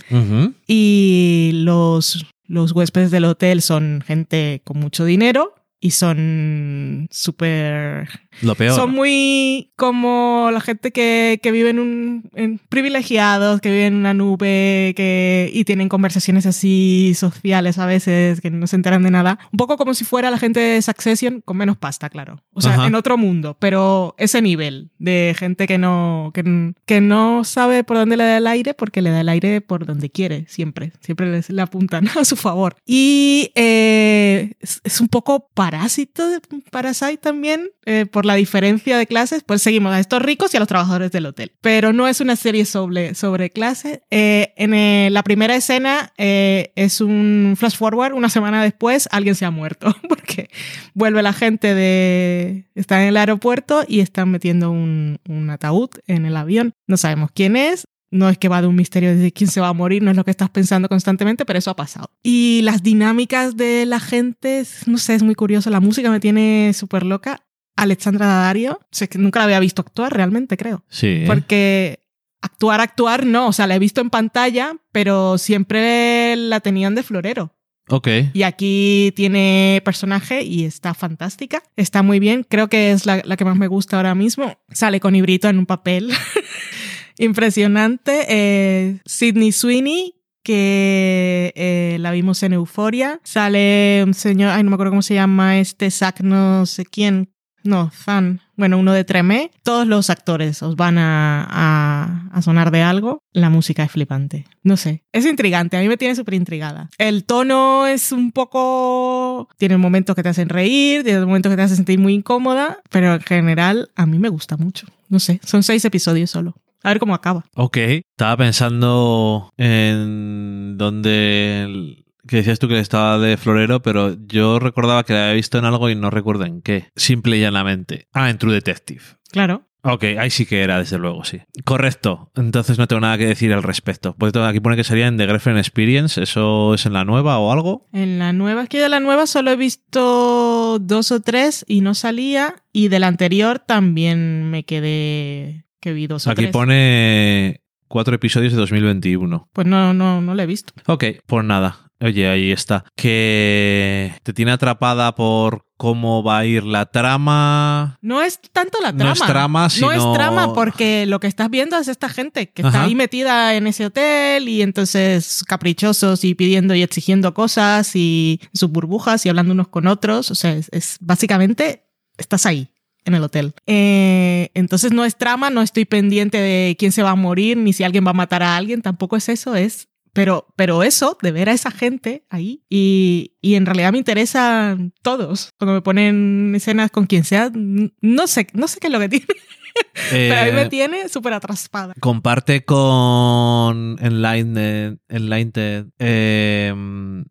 Y 0.67 1.51
los, 1.53 2.25
los 2.47 2.71
huéspedes 2.71 3.11
del 3.11 3.25
hotel 3.25 3.61
son 3.61 4.03
gente 4.05 4.61
con 4.63 4.79
mucho 4.79 5.05
dinero 5.05 5.53
y 5.81 5.91
son 5.91 7.07
súper 7.09 8.09
Lo 8.41 8.55
peor. 8.55 8.75
son 8.75 8.91
muy 8.91 9.71
como 9.75 10.49
la 10.51 10.59
gente 10.59 10.91
que, 10.91 11.39
que 11.41 11.51
vive 11.51 11.69
en 11.69 11.79
un 11.79 12.29
en 12.35 12.59
privilegiados, 12.69 13.61
que 13.61 13.71
viven 13.71 13.93
en 13.93 13.99
una 13.99 14.13
nube 14.13 14.93
que, 14.95 15.49
y 15.53 15.63
tienen 15.63 15.87
conversaciones 15.89 16.45
así 16.45 17.13
sociales 17.15 17.77
a 17.77 17.85
veces 17.85 18.41
que 18.41 18.51
no 18.51 18.67
se 18.67 18.75
enteran 18.75 19.03
de 19.03 19.11
nada. 19.11 19.39
Un 19.53 19.57
poco 19.57 19.77
como 19.77 19.93
si 19.93 20.03
fuera 20.03 20.29
la 20.29 20.37
gente 20.37 20.59
de 20.59 20.81
Succession 20.81 21.41
con 21.41 21.57
menos 21.57 21.77
pasta, 21.77 22.09
claro. 22.09 22.43
O 22.53 22.61
sea, 22.61 22.73
Ajá. 22.73 22.87
en 22.87 22.95
otro 22.95 23.17
mundo, 23.17 23.55
pero 23.59 24.15
ese 24.17 24.41
nivel 24.41 24.91
de 24.99 25.33
gente 25.37 25.65
que 25.65 25.77
no, 25.77 26.31
que, 26.33 26.73
que 26.85 26.99
no 26.99 27.43
sabe 27.45 27.83
por 27.85 27.97
dónde 27.97 28.17
le 28.17 28.25
da 28.25 28.37
el 28.37 28.47
aire 28.47 28.73
porque 28.73 29.01
le 29.01 29.11
da 29.11 29.21
el 29.21 29.29
aire 29.29 29.61
por 29.61 29.85
donde 29.85 30.09
quiere, 30.09 30.45
siempre. 30.49 30.91
Siempre 30.99 31.31
les, 31.31 31.49
le 31.49 31.61
apuntan 31.61 32.07
a 32.17 32.25
su 32.25 32.35
favor. 32.35 32.75
Y 32.85 33.51
eh, 33.55 34.53
es, 34.59 34.81
es 34.83 34.99
un 34.99 35.07
poco 35.07 35.47
parásito, 35.69 36.23
Parasite 36.71 37.17
también, 37.17 37.69
eh, 37.85 38.07
por 38.07 38.25
la 38.25 38.33
diferencia 38.33 38.97
de 38.97 39.05
clases, 39.05 39.43
pues 39.43 39.61
seguimos 39.61 39.93
a 39.93 39.99
estos 39.99 40.19
ricos 40.19 40.51
y 40.51 40.57
a 40.57 40.59
los 40.59 40.67
trabajadores 40.67 41.11
del 41.11 41.27
hotel. 41.27 41.51
Pero 41.61 41.93
no 41.93 42.07
es 42.07 42.21
una 42.21 42.35
serie 42.35 42.65
sobre, 42.65 43.13
sobre 43.13 43.51
clase. 43.51 44.01
Eh, 44.09 44.53
en 44.57 44.73
eh, 44.73 45.09
la 45.11 45.21
primera 45.21 45.55
escena 45.55 46.11
es 46.17 47.01
un 47.01 47.55
flash 47.55 47.75
forward, 47.75 48.13
una 48.13 48.29
semana 48.29 48.63
después 48.63 49.07
alguien 49.11 49.35
se 49.35 49.45
ha 49.45 49.51
muerto, 49.51 49.95
porque 50.09 50.49
vuelve 50.95 51.21
la 51.21 51.33
gente 51.33 51.75
de... 51.75 52.65
Está 52.73 53.03
en 53.03 53.09
el 53.09 53.17
aeropuerto 53.17 53.83
y 53.87 53.99
están 53.99 54.31
metiendo 54.31 54.71
un 54.71 55.49
ataúd 55.51 55.89
en 56.07 56.25
el 56.25 56.35
avión. 56.35 56.73
No 56.87 56.97
sabemos 56.97 57.29
quién 57.31 57.55
es, 57.55 57.85
no 58.11 58.29
es 58.29 58.37
que 58.37 58.49
va 58.49 58.61
de 58.61 58.67
un 58.67 58.75
misterio 58.75 59.15
de 59.15 59.31
quién 59.31 59.49
se 59.49 59.61
va 59.61 59.69
a 59.69 59.73
morir, 59.73 60.01
no 60.01 60.11
es 60.11 60.17
lo 60.17 60.25
que 60.25 60.31
estás 60.31 60.49
pensando 60.49 60.89
constantemente, 60.89 61.45
pero 61.45 61.59
eso 61.59 61.71
ha 61.71 61.75
pasado. 61.75 62.11
Y 62.23 62.61
las 62.63 62.83
dinámicas 62.83 63.55
de 63.55 63.85
la 63.85 63.99
gente, 63.99 64.63
no 64.85 64.97
sé, 64.97 65.15
es 65.15 65.23
muy 65.23 65.35
curioso. 65.35 65.69
La 65.69 65.79
música 65.79 66.09
me 66.09 66.19
tiene 66.19 66.71
súper 66.73 67.05
loca. 67.05 67.45
Alexandra 67.75 68.25
Daddario, 68.25 68.79
sé 68.91 69.07
que 69.07 69.17
nunca 69.17 69.39
la 69.39 69.45
había 69.45 69.59
visto 69.59 69.81
actuar 69.81 70.13
realmente, 70.13 70.57
creo. 70.57 70.83
Sí. 70.89 71.23
Porque 71.25 71.99
actuar, 72.41 72.81
actuar, 72.81 73.25
no. 73.25 73.47
O 73.47 73.53
sea, 73.53 73.67
la 73.67 73.75
he 73.75 73.79
visto 73.79 74.01
en 74.01 74.09
pantalla, 74.09 74.75
pero 74.91 75.37
siempre 75.37 76.35
la 76.35 76.59
tenían 76.59 76.95
de 76.95 77.03
florero. 77.03 77.55
Ok. 77.89 78.07
Y 78.33 78.43
aquí 78.43 79.13
tiene 79.15 79.81
personaje 79.83 80.43
y 80.43 80.65
está 80.65 80.93
fantástica. 80.93 81.63
Está 81.75 82.03
muy 82.03 82.19
bien. 82.19 82.45
Creo 82.47 82.67
que 82.67 82.91
es 82.91 83.05
la, 83.05 83.21
la 83.23 83.35
que 83.35 83.45
más 83.45 83.55
me 83.55 83.67
gusta 83.67 83.97
ahora 83.97 84.13
mismo. 84.13 84.59
Sale 84.71 84.99
con 84.99 85.15
Ibrito 85.15 85.47
en 85.47 85.57
un 85.57 85.65
papel 85.65 86.11
impresionante. 87.19 88.25
Eh, 88.29 88.99
Sidney 89.05 89.51
Sweeney, 89.51 90.15
que 90.43 91.53
eh, 91.55 91.97
la 91.99 92.11
vimos 92.11 92.41
en 92.41 92.53
Euforia. 92.53 93.19
Sale 93.23 94.03
un 94.03 94.15
señor, 94.15 94.51
ay, 94.51 94.63
no 94.63 94.71
me 94.71 94.75
acuerdo 94.75 94.91
cómo 94.91 95.03
se 95.03 95.13
llama 95.13 95.59
este 95.59 95.91
Zack, 95.91 96.21
no 96.21 96.65
sé 96.65 96.85
quién. 96.85 97.29
No, 97.63 97.91
Fan. 97.91 98.39
Bueno, 98.55 98.77
uno 98.77 98.93
de 98.93 99.03
Tremé. 99.03 99.51
Todos 99.63 99.85
los 99.85 100.09
actores 100.09 100.63
os 100.63 100.75
van 100.75 100.97
a, 100.97 102.29
a, 102.33 102.41
sonar 102.41 102.71
de 102.71 102.81
algo. 102.81 103.21
La 103.33 103.49
música 103.49 103.83
es 103.83 103.91
flipante. 103.91 104.45
No 104.63 104.77
sé. 104.77 105.03
Es 105.11 105.25
intrigante. 105.25 105.77
A 105.77 105.81
mí 105.81 105.87
me 105.87 105.97
tiene 105.97 106.15
súper 106.15 106.35
intrigada. 106.35 106.89
El 106.97 107.25
tono 107.25 107.85
es 107.85 108.11
un 108.11 108.31
poco... 108.31 109.49
Tiene 109.57 109.77
momentos 109.77 110.15
que 110.15 110.23
te 110.23 110.29
hacen 110.29 110.49
reír, 110.49 111.03
tiene 111.03 111.25
momentos 111.25 111.49
que 111.51 111.57
te 111.57 111.61
hacen 111.61 111.77
sentir 111.77 111.99
muy 111.99 112.13
incómoda, 112.13 112.79
pero 112.89 113.13
en 113.13 113.21
general 113.21 113.91
a 113.95 114.05
mí 114.05 114.19
me 114.19 114.29
gusta 114.29 114.57
mucho. 114.57 114.87
No 115.09 115.19
sé. 115.19 115.39
Son 115.43 115.63
seis 115.63 115.83
episodios 115.85 116.29
solo. 116.29 116.55
A 116.83 116.89
ver 116.89 116.99
cómo 116.99 117.13
acaba. 117.13 117.43
Ok. 117.55 117.77
Estaba 117.77 118.37
pensando 118.37 119.51
en 119.57 120.77
donde... 120.77 121.63
el- 121.63 122.05
Que 122.27 122.37
decías 122.37 122.59
tú 122.59 122.67
que 122.67 122.79
estaba 122.79 123.17
de 123.17 123.37
florero, 123.37 123.81
pero 123.81 124.15
yo 124.27 124.59
recordaba 124.59 125.03
que 125.03 125.13
la 125.13 125.23
había 125.23 125.33
visto 125.33 125.57
en 125.57 125.65
algo 125.65 125.89
y 125.89 125.95
no 125.95 126.09
recuerdo 126.09 126.45
en 126.45 126.61
qué. 126.61 126.89
Simple 126.95 127.37
y 127.37 127.41
llanamente. 127.41 128.07
Ah, 128.13 128.29
en 128.29 128.37
True 128.37 128.53
Detective. 128.53 129.01
Claro. 129.31 129.65
Ok, 129.81 130.03
ahí 130.19 130.29
sí 130.29 130.45
que 130.45 130.61
era, 130.61 130.77
desde 130.77 130.97
luego, 130.99 131.23
sí. 131.23 131.39
Correcto. 131.63 132.31
Entonces 132.35 132.77
no 132.77 132.85
tengo 132.87 132.99
nada 132.99 133.17
que 133.17 133.25
decir 133.27 133.53
al 133.53 133.63
respecto. 133.63 134.13
Pues 134.19 134.35
aquí 134.35 134.59
pone 134.59 134.75
que 134.75 134.83
sería 134.83 135.07
en 135.07 135.15
The 135.17 135.25
Girlfriend 135.25 135.57
Experience. 135.59 136.21
¿Eso 136.21 136.73
es 136.73 136.85
en 136.85 136.91
la 136.93 137.05
nueva 137.05 137.39
o 137.39 137.51
algo? 137.53 137.87
En 137.93 138.19
la 138.19 138.33
nueva, 138.33 138.63
es 138.63 138.69
que 138.69 138.79
de 138.81 138.89
la 138.89 138.99
nueva 138.99 139.25
solo 139.25 139.51
he 139.51 139.55
visto 139.55 140.79
dos 140.79 141.11
o 141.13 141.21
tres 141.21 141.63
y 141.67 141.79
no 141.81 141.93
salía. 141.95 142.55
Y 142.73 142.89
de 142.89 142.99
la 142.99 143.07
anterior 143.07 143.59
también 143.59 144.49
me 144.51 144.65
quedé 144.65 145.63
que 145.79 145.93
vi 145.93 146.07
dos 146.07 146.27
o 146.27 146.31
Aquí 146.31 146.43
tres. 146.43 146.51
pone 146.51 147.61
cuatro 147.87 148.15
episodios 148.15 148.53
de 148.53 148.59
2021. 148.59 149.49
Pues 149.53 149.67
no, 149.67 149.93
no, 149.93 150.21
no 150.21 150.35
la 150.35 150.43
he 150.43 150.47
visto. 150.47 150.73
Ok, 150.87 151.05
pues 151.25 151.43
nada. 151.45 151.85
Oye, 152.01 152.29
ahí 152.29 152.51
está. 152.51 152.85
Que 152.95 154.13
te 154.23 154.31
tiene 154.31 154.51
atrapada 154.51 155.15
por 155.15 155.65
cómo 155.75 156.23
va 156.23 156.39
a 156.39 156.45
ir 156.45 156.63
la 156.63 156.85
trama. 156.85 157.97
No 158.01 158.21
es 158.21 158.39
tanto 158.53 158.77
la 158.81 158.91
No 158.93 158.99
trama. 158.99 159.13
es 159.13 159.19
trama, 159.21 159.63
No 159.63 159.69
sino- 159.69 159.91
es 159.91 160.13
trama 160.13 160.53
porque 160.53 161.05
lo 161.05 161.19
que 161.19 161.27
estás 161.27 161.49
viendo 161.49 161.77
es 161.77 161.87
esta 161.89 162.07
gente 162.07 162.51
que 162.51 162.61
está 162.61 162.83
ahí 162.83 162.95
metida 162.95 163.55
en 163.55 163.67
ese 163.67 163.85
hotel 163.85 164.47
y 164.47 164.61
entonces 164.61 165.43
caprichosos 165.45 166.23
y 166.23 166.35
pidiendo 166.35 166.73
y 166.75 166.83
exigiendo 166.83 167.33
cosas 167.33 167.91
y 167.95 168.39
sus 168.53 168.69
burbujas 168.69 169.25
y 169.25 169.29
hablando 169.29 169.53
unos 169.53 169.67
con 169.67 169.87
otros. 169.87 170.31
O 170.31 170.35
sea, 170.35 170.53
es, 170.53 170.69
es 170.71 170.97
básicamente 171.01 171.85
estás 172.17 172.45
ahí 172.45 172.69
en 173.05 173.15
el 173.15 173.23
hotel. 173.23 173.53
Eh, 173.65 174.49
entonces 174.53 174.91
no 174.91 175.05
es 175.05 175.17
trama, 175.17 175.49
no 175.49 175.61
estoy 175.61 175.85
pendiente 175.85 176.37
de 176.37 176.75
quién 176.77 176.91
se 176.91 177.03
va 177.03 177.11
a 177.11 177.15
morir 177.15 177.57
ni 177.57 177.73
si 177.73 177.83
alguien 177.83 178.05
va 178.05 178.11
a 178.11 178.13
matar 178.13 178.43
a 178.43 178.55
alguien, 178.57 178.81
tampoco 178.81 179.17
es 179.17 179.29
eso, 179.29 179.55
es 179.55 179.87
pero, 180.13 180.47
pero 180.55 180.83
eso, 180.83 181.17
de 181.21 181.31
ver 181.31 181.49
a 181.49 181.53
esa 181.53 181.71
gente 181.71 182.25
ahí, 182.29 182.63
y, 182.69 183.35
y 183.41 183.55
en 183.55 183.65
realidad 183.65 183.91
me 183.91 183.99
interesan 183.99 184.91
todos. 185.01 185.51
Cuando 185.57 185.75
me 185.75 185.81
ponen 185.81 186.53
escenas 186.55 186.89
con 186.91 187.05
quien 187.05 187.23
sea, 187.23 187.51
no 187.53 188.27
sé, 188.27 188.47
no 188.53 188.67
sé 188.67 188.79
qué 188.79 188.87
es 188.87 188.93
lo 188.93 188.99
que 188.99 189.09
tiene. 189.09 189.25
Pero 190.09 190.35
a 190.35 190.45
mí 190.45 190.51
me 190.51 190.63
Eh, 190.63 190.69
tiene 190.69 191.09
súper 191.09 191.33
atraspada. 191.33 191.93
comparte 191.99 192.65
con 192.65 193.97
Enlightened, 194.01 194.97
Enlightened, 195.07 195.91
eh, 195.99 196.73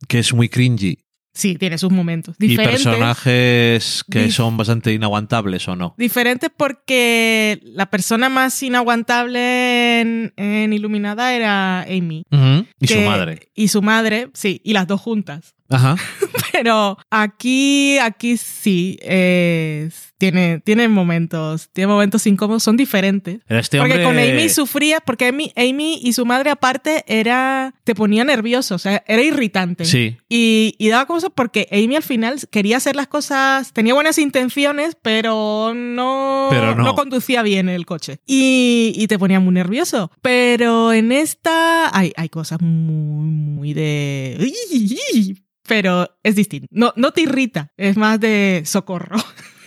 que 0.07 0.19
es 0.21 0.33
muy 0.33 0.49
cringy. 0.49 0.99
Sí, 1.39 1.55
tiene 1.55 1.79
sus 1.79 1.93
momentos. 1.93 2.35
Y 2.41 2.49
Diferentes. 2.49 2.83
personajes 2.83 4.05
que 4.11 4.29
son 4.33 4.57
bastante 4.57 4.93
inaguantables 4.93 5.69
o 5.69 5.77
no. 5.77 5.95
Diferente 5.97 6.51
porque 6.51 7.61
la 7.63 7.87
persona 7.87 8.29
más 8.29 8.61
inaguantable 8.61 10.01
en, 10.01 10.33
en 10.37 10.73
Iluminada 10.73 11.33
era 11.33 11.83
Amy. 11.83 12.27
Y 12.81 12.87
su 12.89 13.01
madre. 13.03 13.51
Y 13.55 13.69
su 13.69 13.83
madre, 13.83 14.31
sí, 14.35 14.61
y 14.65 14.73
las 14.73 14.89
dos 14.89 15.01
juntas. 15.01 15.55
Ajá. 15.69 15.97
Pero 16.53 16.99
aquí, 17.11 17.99
aquí 17.99 18.37
sí, 18.37 18.99
tiene, 20.19 20.61
tiene 20.61 20.89
momentos, 20.89 21.69
tiene 21.73 21.87
momentos 21.93 22.27
incómodos, 22.27 22.63
son 22.65 22.77
diferentes. 22.77 23.41
Este 23.49 23.79
porque 23.79 24.03
con 24.03 24.19
Amy 24.19 24.49
sufría, 24.49 25.01
porque 25.01 25.27
Amy, 25.27 25.53
Amy 25.57 26.01
y 26.03 26.13
su 26.15 26.27
madre 26.27 26.51
aparte 26.51 27.05
era, 27.07 27.75
te 27.85 27.95
ponía 27.95 28.25
nervioso, 28.25 28.75
o 28.75 28.79
sea, 28.79 29.05
era 29.07 29.23
irritante. 29.23 29.85
Sí. 29.85 30.17
Y, 30.29 30.75
y 30.79 30.89
daba 30.89 31.07
cosas 31.07 31.31
porque 31.35 31.69
Amy 31.71 31.97
al 31.97 32.03
final 32.03 32.41
quería 32.51 32.79
hacer 32.79 32.97
las 32.97 33.07
cosas, 33.07 33.73
tenía 33.73 33.95
buenas 33.95 34.19
intenciones, 34.19 34.97
pero 35.01 35.75
no, 35.75 36.49
Pero 36.51 36.75
no. 36.75 36.95
conducía 36.95 37.43
bien 37.43 37.69
el 37.69 37.87
coche. 37.87 38.19
Y, 38.27 38.93
y 38.97 39.07
te 39.07 39.19
ponía 39.19 39.39
muy 39.39 39.53
nervioso. 39.55 40.11
Pero 40.23 40.93
en 40.93 41.13
esta 41.13 41.97
hay, 41.97 42.13
hay 42.17 42.29
cosas 42.29 42.61
muy, 42.61 43.27
muy 43.31 43.75
de... 43.75 44.37
Pero 45.69 46.11
es 46.23 46.35
distinto. 46.35 46.67
No, 46.71 46.93
no 46.97 47.13
te 47.13 47.21
irrita, 47.23 47.73
es 47.77 47.97
más 47.97 48.19
de 48.19 48.63
socorro. 48.65 49.17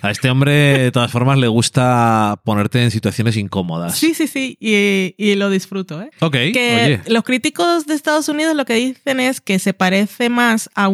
A 0.03 0.09
este 0.09 0.31
hombre, 0.31 0.51
de 0.79 0.91
todas 0.91 1.11
formas, 1.11 1.37
le 1.37 1.47
gusta 1.47 2.41
ponerte 2.43 2.81
en 2.81 2.89
situaciones 2.89 3.37
incómodas. 3.37 3.95
Sí, 3.99 4.15
sí, 4.15 4.25
sí, 4.25 4.57
y, 4.59 5.13
y 5.15 5.35
lo 5.35 5.51
disfruto, 5.51 6.01
¿eh? 6.01 6.09
Ok, 6.21 6.31
que 6.31 6.99
oye. 7.03 7.13
los 7.13 7.23
críticos 7.23 7.85
de 7.85 7.93
Estados 7.93 8.27
Unidos 8.27 8.55
lo 8.55 8.65
que 8.65 8.73
dicen 8.73 9.19
es 9.19 9.41
que 9.41 9.59
se 9.59 9.73
parece 9.75 10.29
más 10.29 10.71
a 10.73 10.87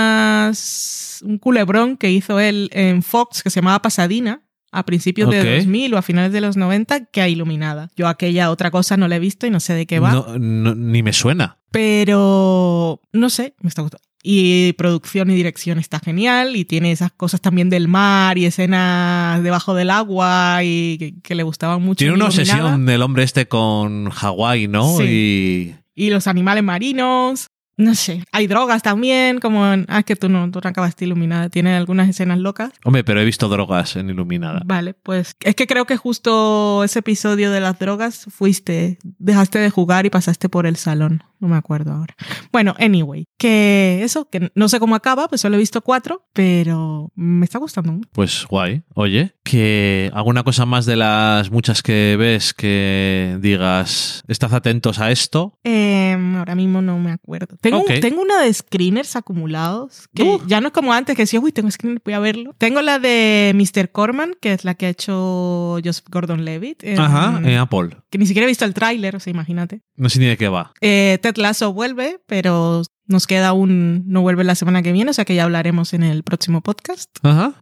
unas 0.00 1.22
un 1.24 1.38
culebrón 1.38 1.96
que 1.96 2.10
hizo 2.10 2.40
él 2.40 2.68
en 2.72 3.02
Fox 3.02 3.42
que 3.42 3.50
se 3.50 3.60
llamaba 3.60 3.82
Pasadina 3.82 4.42
a 4.72 4.84
principios 4.84 5.28
Ok. 5.28 5.34
de 5.34 5.56
2000 5.56 5.94
o 5.94 5.98
a 5.98 6.02
finales 6.02 6.32
de 6.32 6.40
los 6.40 6.56
90 6.56 7.06
que 7.06 7.20
a 7.22 7.28
Iluminada. 7.28 7.90
Yo 7.96 8.06
aquella 8.06 8.50
otra 8.50 8.70
cosa 8.70 8.96
no 8.96 9.08
la 9.08 9.16
he 9.16 9.18
visto 9.18 9.46
y 9.46 9.50
no 9.50 9.60
sé 9.60 9.74
de 9.74 9.86
qué 9.86 9.98
va, 9.98 10.12
No- 10.12 10.38
no- 10.38 10.74
ni 10.74 11.02
me 11.02 11.12
suena. 11.12 11.58
pero 11.70 13.00
no 13.12 13.30
sé, 13.30 13.54
me 13.60 13.68
está 13.68 13.82
gustando. 13.82 14.04
Y 14.22 14.74
producción 14.74 15.30
y 15.30 15.34
dirección 15.34 15.78
está 15.78 15.98
genial 15.98 16.54
y 16.54 16.66
tiene 16.66 16.92
esas 16.92 17.10
cosas 17.10 17.40
también 17.40 17.70
del 17.70 17.88
mar 17.88 18.36
y 18.36 18.44
escenas 18.44 19.42
debajo 19.42 19.74
del 19.74 19.90
agua 19.90 20.60
y 20.62 20.98
que, 20.98 21.14
que 21.22 21.34
le 21.34 21.42
gustaban 21.42 21.80
mucho. 21.82 21.98
Tiene 21.98 22.12
en 22.12 22.16
una 22.16 22.26
obsesión 22.26 22.84
del 22.84 23.00
hombre 23.02 23.22
este 23.22 23.48
con 23.48 24.10
Hawái, 24.10 24.68
¿no? 24.68 24.96
Sí. 24.98 25.74
y 25.94 26.10
los 26.10 26.26
animales 26.26 26.64
marinos. 26.64 27.50
No 27.80 27.94
sé. 27.94 28.22
Hay 28.30 28.46
drogas 28.46 28.82
también, 28.82 29.38
como 29.38 29.66
en- 29.72 29.86
Ah, 29.88 30.00
es 30.00 30.04
que 30.04 30.14
tú 30.16 30.28
no, 30.28 30.50
tú 30.50 30.60
no 30.62 30.68
acabaste 30.70 31.06
iluminada. 31.06 31.48
Tiene 31.48 31.74
algunas 31.76 32.08
escenas 32.08 32.38
locas. 32.38 32.72
Hombre, 32.84 33.04
pero 33.04 33.20
he 33.20 33.24
visto 33.24 33.48
drogas 33.48 33.96
en 33.96 34.10
Iluminada. 34.10 34.60
Vale, 34.66 34.92
pues 34.94 35.34
es 35.40 35.54
que 35.54 35.66
creo 35.66 35.86
que 35.86 35.96
justo 35.96 36.84
ese 36.84 36.98
episodio 36.98 37.50
de 37.50 37.60
las 37.60 37.78
drogas 37.78 38.26
fuiste, 38.30 38.98
dejaste 39.18 39.58
de 39.58 39.70
jugar 39.70 40.04
y 40.04 40.10
pasaste 40.10 40.48
por 40.50 40.66
el 40.66 40.76
salón. 40.76 41.22
No 41.40 41.48
me 41.48 41.56
acuerdo 41.56 41.92
ahora. 41.92 42.14
Bueno, 42.52 42.74
anyway, 42.78 43.24
que 43.38 44.00
eso, 44.04 44.28
que 44.28 44.50
no 44.54 44.68
sé 44.68 44.78
cómo 44.78 44.94
acaba, 44.94 45.26
pues 45.26 45.40
solo 45.40 45.56
he 45.56 45.58
visto 45.58 45.80
cuatro, 45.80 46.26
pero 46.34 47.10
me 47.14 47.46
está 47.46 47.58
gustando. 47.58 47.98
Pues 48.12 48.44
guay. 48.46 48.82
Oye, 48.94 49.32
que 49.42 50.10
alguna 50.12 50.42
cosa 50.42 50.66
más 50.66 50.84
de 50.84 50.96
las 50.96 51.50
muchas 51.50 51.82
que 51.82 52.16
ves 52.18 52.52
que 52.52 53.38
digas, 53.40 54.22
estad 54.28 54.52
atentos 54.52 54.98
a 54.98 55.10
esto. 55.10 55.58
Em, 55.64 56.36
ahora 56.36 56.54
mismo 56.54 56.82
no 56.82 56.98
me 56.98 57.10
acuerdo. 57.12 57.56
Tengo, 58.00 58.20
una 58.22 58.42
de 58.42 58.52
screeners 58.52 59.16
acumulados, 59.16 60.08
que 60.14 60.22
Uh. 60.22 60.40
ya 60.46 60.60
no 60.60 60.68
es 60.68 60.72
como 60.72 60.92
antes, 60.92 61.16
que 61.16 61.22
decía, 61.22 61.40
uy, 61.40 61.52
tengo 61.52 61.70
screener, 61.70 62.00
voy 62.04 62.14
a 62.14 62.18
verlo. 62.18 62.54
Tengo 62.58 62.82
la 62.82 62.98
de 62.98 63.52
Mr. 63.54 63.90
Corman, 63.90 64.34
que 64.40 64.52
es 64.52 64.64
la 64.64 64.74
que 64.74 64.86
ha 64.86 64.88
hecho 64.90 65.78
Joseph 65.84 66.06
Gordon-Levitt. 66.10 66.84
Ajá, 66.98 67.38
en 67.42 67.56
Apple. 67.58 67.96
Que 68.10 68.18
ni 68.18 68.26
siquiera 68.26 68.44
he 68.44 68.48
visto 68.48 68.64
el 68.64 68.74
tráiler, 68.74 69.16
o 69.16 69.20
sea, 69.20 69.30
imagínate. 69.30 69.82
No 69.96 70.08
sé 70.08 70.18
ni 70.18 70.26
de 70.26 70.36
qué 70.36 70.48
va. 70.48 70.72
Eh, 70.80 71.18
Ted 71.22 71.36
Lasso 71.36 71.72
vuelve, 71.72 72.20
pero 72.26 72.82
nos 73.06 73.26
queda 73.26 73.52
un... 73.52 74.04
No 74.06 74.22
vuelve 74.22 74.44
la 74.44 74.54
semana 74.54 74.82
que 74.82 74.92
viene, 74.92 75.10
o 75.10 75.14
sea 75.14 75.24
que 75.24 75.34
ya 75.34 75.44
hablaremos 75.44 75.92
en 75.94 76.02
el 76.02 76.22
próximo 76.22 76.60
podcast. 76.60 77.10
Ajá. 77.22 77.54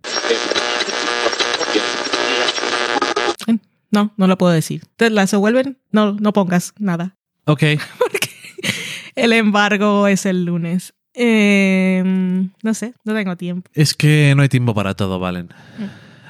No, 3.90 4.12
no 4.18 4.26
lo 4.26 4.36
puedo 4.36 4.52
decir. 4.52 4.82
Ted 4.96 5.12
Lasso 5.12 5.40
vuelve, 5.40 5.76
no, 5.92 6.12
no 6.12 6.32
pongas 6.34 6.74
nada. 6.78 7.16
Ok. 7.46 7.62
porque 7.98 8.27
el 9.24 9.32
embargo 9.32 10.06
es 10.06 10.26
el 10.26 10.44
lunes. 10.44 10.94
Eh, 11.14 12.02
no 12.62 12.74
sé, 12.74 12.94
no 13.04 13.14
tengo 13.14 13.36
tiempo. 13.36 13.70
Es 13.74 13.94
que 13.94 14.34
no 14.36 14.42
hay 14.42 14.48
tiempo 14.48 14.74
para 14.74 14.94
todo, 14.94 15.18
Valen. 15.18 15.48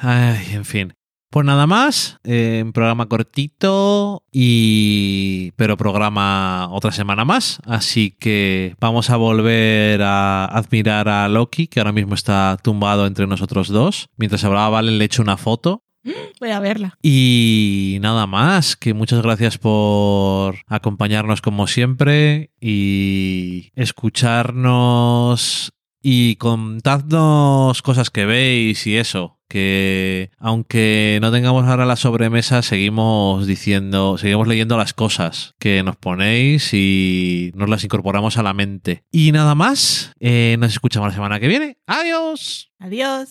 Ay, 0.01 0.55
en 0.55 0.65
fin. 0.65 0.95
Pues 1.31 1.45
nada 1.45 1.67
más, 1.67 2.17
eh, 2.25 2.63
un 2.65 2.73
programa 2.73 3.07
cortito 3.07 4.23
y 4.33 5.53
pero 5.57 5.77
programa 5.77 6.69
otra 6.71 6.91
semana 6.91 7.27
más, 7.27 7.61
así 7.67 8.17
que 8.19 8.75
vamos 8.81 9.11
a 9.11 9.17
volver 9.17 10.01
a 10.03 10.47
admirar 10.47 11.11
a 11.11 11.29
Loki, 11.29 11.67
que 11.67 11.81
ahora 11.81 11.93
mismo 11.93 12.15
está 12.15 12.57
tumbado 12.63 13.07
entre 13.07 13.27
nosotros 13.27 13.69
dos. 13.69 14.09
Mientras 14.17 14.43
hablaba 14.43 14.71
Valen 14.71 14.97
le 14.97 15.05
echo 15.05 15.21
una 15.21 15.37
foto 15.37 15.83
Voy 16.41 16.51
a 16.51 16.61
verla. 16.61 16.99
y 17.03 17.99
nada 18.01 18.27
más, 18.27 18.77
que 18.77 18.95
muchas 18.95 19.23
gracias 19.23 19.59
por 19.59 20.57
acompañarnos 20.67 21.41
como 21.41 21.67
siempre 21.67 22.51
y 22.61 23.71
escucharnos 23.75 25.73
y 26.03 26.37
contadnos 26.37 27.83
cosas 27.83 28.11
que 28.11 28.25
veis 28.25 28.87
y 28.87 28.97
eso. 28.97 29.35
Que 29.49 30.31
aunque 30.39 31.19
no 31.23 31.33
tengamos 31.33 31.65
ahora 31.65 31.87
la 31.87 31.97
sobremesa, 31.97 32.61
seguimos 32.61 33.47
diciendo, 33.47 34.19
seguimos 34.19 34.47
leyendo 34.47 34.77
las 34.77 34.93
cosas 34.93 35.55
que 35.59 35.83
nos 35.83 35.97
ponéis 35.97 36.75
y 36.75 37.51
nos 37.55 37.71
las 37.71 37.83
incorporamos 37.83 38.37
a 38.37 38.43
la 38.43 38.53
mente. 38.53 39.05
Y 39.11 39.33
nada 39.33 39.55
más, 39.55 40.13
eh, 40.21 40.57
nos 40.59 40.73
escuchamos 40.73 41.09
la 41.09 41.15
semana 41.15 41.41
que 41.41 41.49
viene. 41.49 41.79
¡Adiós! 41.87 42.71
Adiós. 42.79 43.31